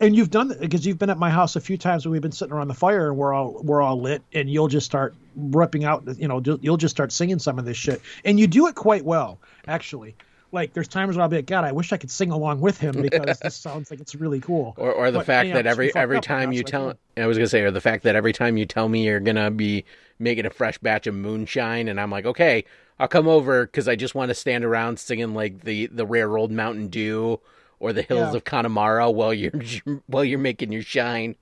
[0.00, 2.22] and you've done it because you've been at my house a few times when we've
[2.22, 5.14] been sitting around the fire and we're all we're all lit, and you'll just start
[5.36, 8.66] ripping out, you know, you'll just start singing some of this shit, and you do
[8.66, 10.14] it quite well, actually.
[10.52, 12.78] Like there's times where I'll be like, God, I wish I could sing along with
[12.78, 14.74] him because this sounds like it's really cool.
[14.76, 16.98] Or, or the But, fact know, that every every time you tell can't.
[17.16, 19.50] I was gonna say, or the fact that every time you tell me you're gonna
[19.50, 19.84] be
[20.20, 22.64] making a fresh batch of moonshine, and I'm like, okay,
[23.00, 26.38] I'll come over because I just want to stand around singing like the the rare
[26.38, 27.40] old Mountain Dew
[27.84, 28.36] or the Hills Yeah.
[28.36, 29.52] of Connemara while you're
[30.06, 31.36] while you're making your shine.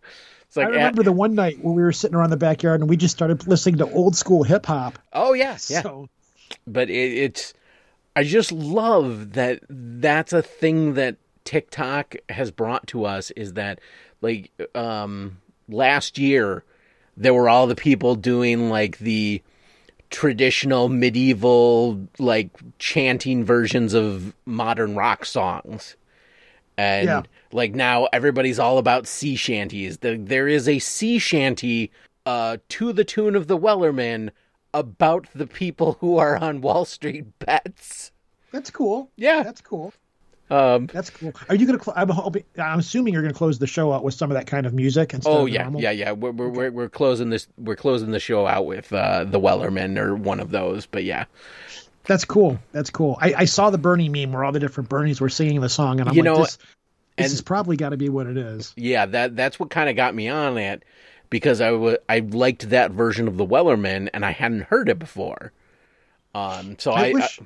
[0.49, 2.81] It's I like, eh, remember the one night when we were sitting around the backyard
[2.81, 4.99] and we just started listening to old school hip hop.
[5.13, 5.83] oh yeah, yeah.
[5.83, 6.09] So
[6.67, 7.55] but it, it's
[8.17, 13.81] I just love that that's a thing that TikTok has brought to us is that
[14.21, 15.39] like um
[15.69, 16.65] last year
[17.17, 19.41] there were all the people doing like the
[20.11, 25.97] traditional medieval like chanting versions of modern rock songs
[26.79, 27.23] and Yeah.
[27.53, 31.91] like now everybody's all about sea shanties the, there is a sea shanty
[32.27, 34.31] uh to the tune of the wellerman
[34.75, 38.11] about the people who are on wall street bets
[38.53, 39.11] that's cool.
[39.17, 39.43] Yeah.
[39.43, 39.95] that's cool.
[40.51, 41.33] um That's cool.
[41.49, 41.83] Are you gonna?
[41.83, 42.45] Cl- I'm hoping.
[42.59, 45.15] I'm assuming you're gonna close the show out with some of that kind of music.
[45.15, 48.21] Instead oh of yeah yeah yeah we're, we're, we're, we're closing this we're closing the
[48.21, 51.25] show out with uh the wellerman or one of those but yeah
[52.05, 52.59] That's cool.
[52.73, 53.17] That's cool.
[53.21, 56.01] I, I saw the Bernie meme where all the different Bernies were singing the song,
[56.01, 56.59] and I'm You like, know, this,
[57.17, 58.73] this has probably got to be what it is.
[58.77, 60.83] yeah that that's what kind of got me on it
[61.31, 65.53] because I I liked that version of the Wellerman and I hadn't heard it before.
[66.35, 67.41] Um, so I I wish-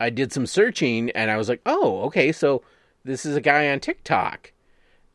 [0.00, 2.62] I, I did some searching and I was like, oh, okay, so
[3.04, 4.52] this is a guy on TikTok,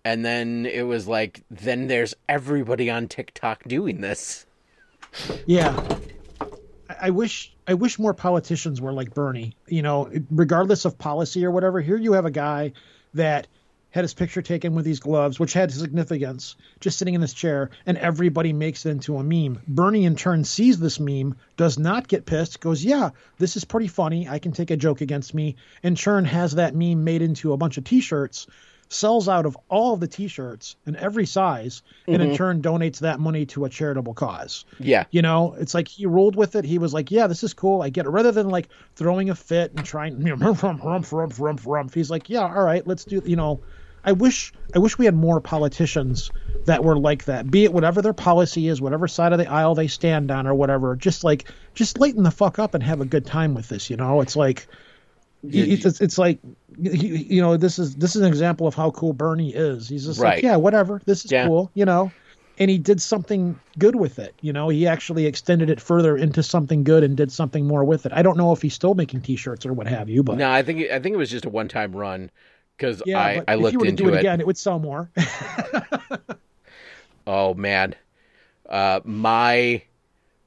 [0.03, 4.45] and then it was like, then there's everybody on TikTok doing this.
[5.45, 5.77] Yeah.
[7.01, 9.55] I, wish I wish more politicians were like Bernie.
[9.67, 11.81] You know, regardless of policy or whatever.
[11.81, 12.73] Here you have a guy
[13.15, 13.47] that
[13.91, 17.69] had his picture taken with these gloves, which had significance, just sitting in this chair,
[17.85, 19.61] and everybody makes it into a meme.
[19.67, 23.87] Bernie, in turn, sees this meme, does not get pissed, goes, Yeah, this is pretty
[23.87, 24.29] funny.
[24.29, 25.57] I can take a joke against me.
[25.83, 28.47] In turn, has that meme made into a bunch of t shirts,
[28.91, 32.35] sells out of all of the t shirts in every size, and in mm-hmm.
[32.35, 34.65] turn donates that money to a charitable cause.
[34.79, 36.65] Yeah, You know, it's like he rolled with it.
[36.65, 37.81] He was like, "Yeah, this is cool.
[37.81, 40.83] I get it." Rather than like throwing a fit and trying, you know, rump, rump,
[40.83, 41.93] rump, rump, rump, rump.
[41.93, 43.61] He's like, "Yeah, all right, let's do." You know,
[44.03, 46.31] I wish I wish we had more politicians
[46.65, 47.49] that were like that.
[47.49, 50.53] Be it whatever their policy is, whatever side of the aisle they stand on, or
[50.53, 50.97] whatever.
[50.97, 53.89] Just like just lighten the fuck up and have a good time with this.
[53.89, 54.67] You know, it's like
[55.43, 56.39] it's, it's, it's like
[56.77, 59.89] you, you know this is this is an example of how cool Bernie is.
[59.89, 60.35] He's just Right.
[60.35, 61.01] like yeah, whatever.
[61.05, 61.45] This is Yeah.
[61.47, 61.71] cool.
[61.73, 62.11] You know.
[62.57, 64.35] And he did something good with it.
[64.41, 68.05] You know, he actually extended it further into something good and did something more with
[68.05, 68.11] it.
[68.13, 70.61] I don't know if he's still making T-shirts or what have you, but No, I
[70.61, 72.29] think I think it was just a one time run
[72.77, 74.19] because yeah, I, but I if looked you were to into do it, it.
[74.19, 75.09] again, it would sell more.
[77.27, 77.95] Oh man,
[78.69, 79.83] uh, my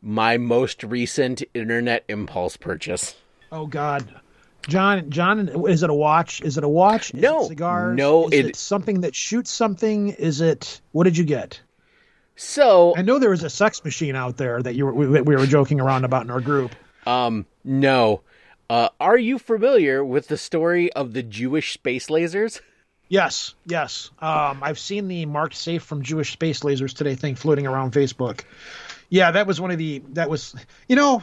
[0.03, 3.15] my most recent internet impulse purchase.
[3.53, 4.21] Oh God,
[4.69, 6.41] John, John, is it a watch?
[6.43, 7.13] Is it a watch?
[7.15, 7.97] Is No, it cigars.
[7.97, 10.09] no, Is it- it, something that shoots something.
[10.11, 10.81] Is it?
[10.93, 11.61] What did you get?
[12.37, 15.37] So I know there was a sex machine out there that you were we, we
[15.37, 16.75] were joking around about in our group.
[17.07, 18.23] um no,
[18.69, 22.61] uh, are you familiar with the story of the Jewish space lasers?
[23.09, 24.11] Yes, yes.
[24.19, 28.41] Um, I've seen the marked safe from Jewish space lasers today thing floating around Facebook.
[29.11, 30.03] Yeah, that was one of the.
[30.15, 30.57] That was,
[30.89, 31.23] you know,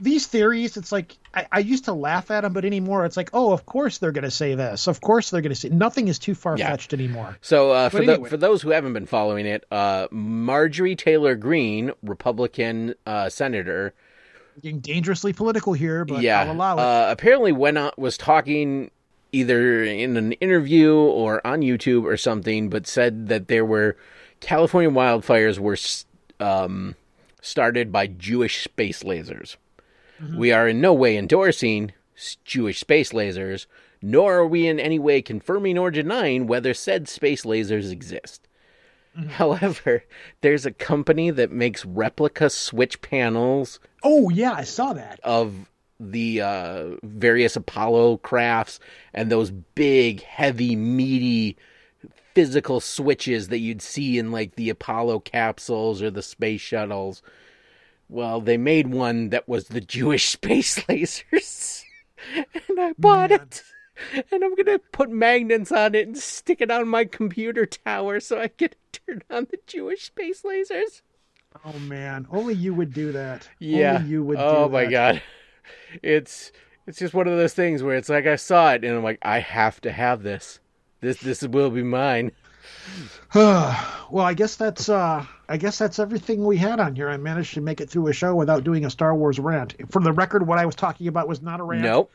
[0.00, 0.76] these theories.
[0.76, 3.66] It's like I, I used to laugh at them, but anymore, it's like, oh, of
[3.66, 4.86] course they're going to say this.
[4.86, 5.68] Of course they're going to say.
[5.68, 7.38] Nothing is too far fetched anymore.
[7.40, 11.34] So uh, for But the, for those who haven't been following it, uh, Marjorie Taylor
[11.34, 13.94] Greene, Republican uh, senator,
[14.60, 16.80] Getting dangerously political here, but yeah, I'll allow it.
[16.80, 18.90] Uh, apparently went on was talking
[19.32, 23.96] either in an interview or on YouTube or something, but said that there were
[24.40, 25.76] California wildfires were
[26.44, 26.96] um,
[27.40, 29.56] started by Jewish space lasers.
[30.36, 31.92] We are in no way endorsing
[32.44, 33.66] Jewish space lasers,
[34.02, 38.46] nor are we in any way confirming or denying whether said space lasers exist.
[39.30, 40.04] However,
[40.40, 45.20] there's a company that makes replica switch panels oh yeah, I saw that.
[45.22, 45.54] of
[45.98, 48.80] the uh, various Apollo crafts
[49.12, 51.56] and those big, heavy, meaty
[52.34, 57.22] physical switches that you'd see in like the Apollo capsules or the space shuttles.
[58.10, 61.84] Well, they made one that was the Jewish space lasers.
[62.34, 63.62] and I bought it.
[64.14, 68.18] And I'm going to put magnets on it and stick it on my computer tower
[68.18, 71.02] so I can turn on the Jewish space lasers.
[71.64, 73.48] Oh man, only you would do that.
[73.58, 73.96] Yeah.
[73.96, 74.38] Only you would.
[74.38, 74.90] oh my that.
[74.90, 75.22] god.
[76.02, 76.50] It's
[76.86, 79.18] it's just one of those things where it's like I saw it and I'm like
[79.22, 80.58] I have to have this.
[81.00, 82.32] This this will be mine.
[83.34, 87.08] well, I guess that's uh I guess that's everything we had on here.
[87.08, 89.74] I managed to make it through a show without doing a Star Wars rant.
[89.90, 91.82] For the record, what I was talking about was not a rant.
[91.82, 92.10] Nope.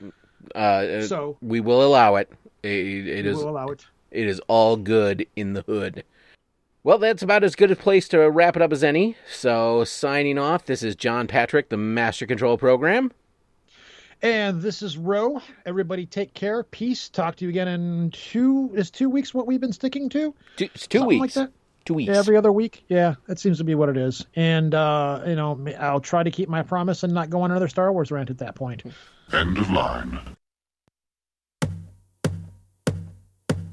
[0.53, 2.32] Uh, So- we will allow it.
[2.64, 2.70] It,
[3.08, 3.86] it we is will allow it.
[4.12, 6.03] it is all good in the hood.
[6.84, 9.18] Well, that's about as good a place to wrap it up as any.
[9.28, 13.12] So, signing off, this is John Patrick, the Master Control Program.
[14.26, 15.39] And this is Ro.
[15.67, 16.63] Everybody take care.
[16.63, 17.09] Peace.
[17.09, 20.34] Talk to you again in two is two weeks what we've been sticking to?
[20.55, 21.34] Two, it's two Something like weeks.
[21.36, 21.51] that?
[21.86, 22.11] Two weeks.
[22.11, 22.84] Yeah, every other week.
[22.88, 24.26] Yeah, that seems to be what it is.
[24.36, 27.67] And uh, you know, I'll try to keep my promise and not go on another
[27.67, 28.82] Star Wars rant at that point.
[29.32, 30.19] End of line.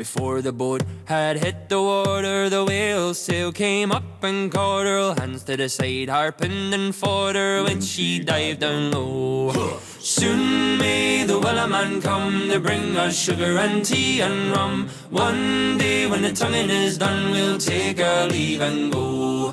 [0.00, 5.14] Before the boat had hit the water, the whale's sail came up and caught her.
[5.18, 9.52] Hands to the side, harping and fought her when she dived down low.
[9.98, 14.88] Soon may the Wellerman come to bring us sugar and tea and rum.
[15.10, 19.52] One day when the tonguing is done, we'll take our leave and go.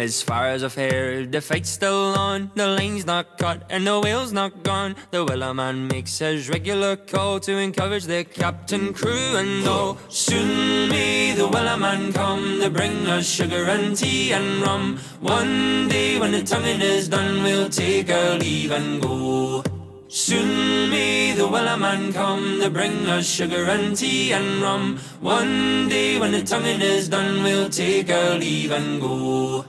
[0.00, 2.50] As far as I've heard, the fight's still on.
[2.54, 4.96] The line's not cut and the whale's not gone.
[5.10, 9.98] The Wellerman makes his regular call to encourage the captain, crew, and all.
[10.08, 14.96] Soon may the whaler man come to bring us sugar and tea and rum.
[15.20, 19.62] One day when the tonguing is done, we'll take our leave and go.
[20.08, 24.96] Soon may the Wellerman come to bring us sugar and tea and rum.
[25.20, 29.66] One day when the tonguing is done, we'll take our leave and go.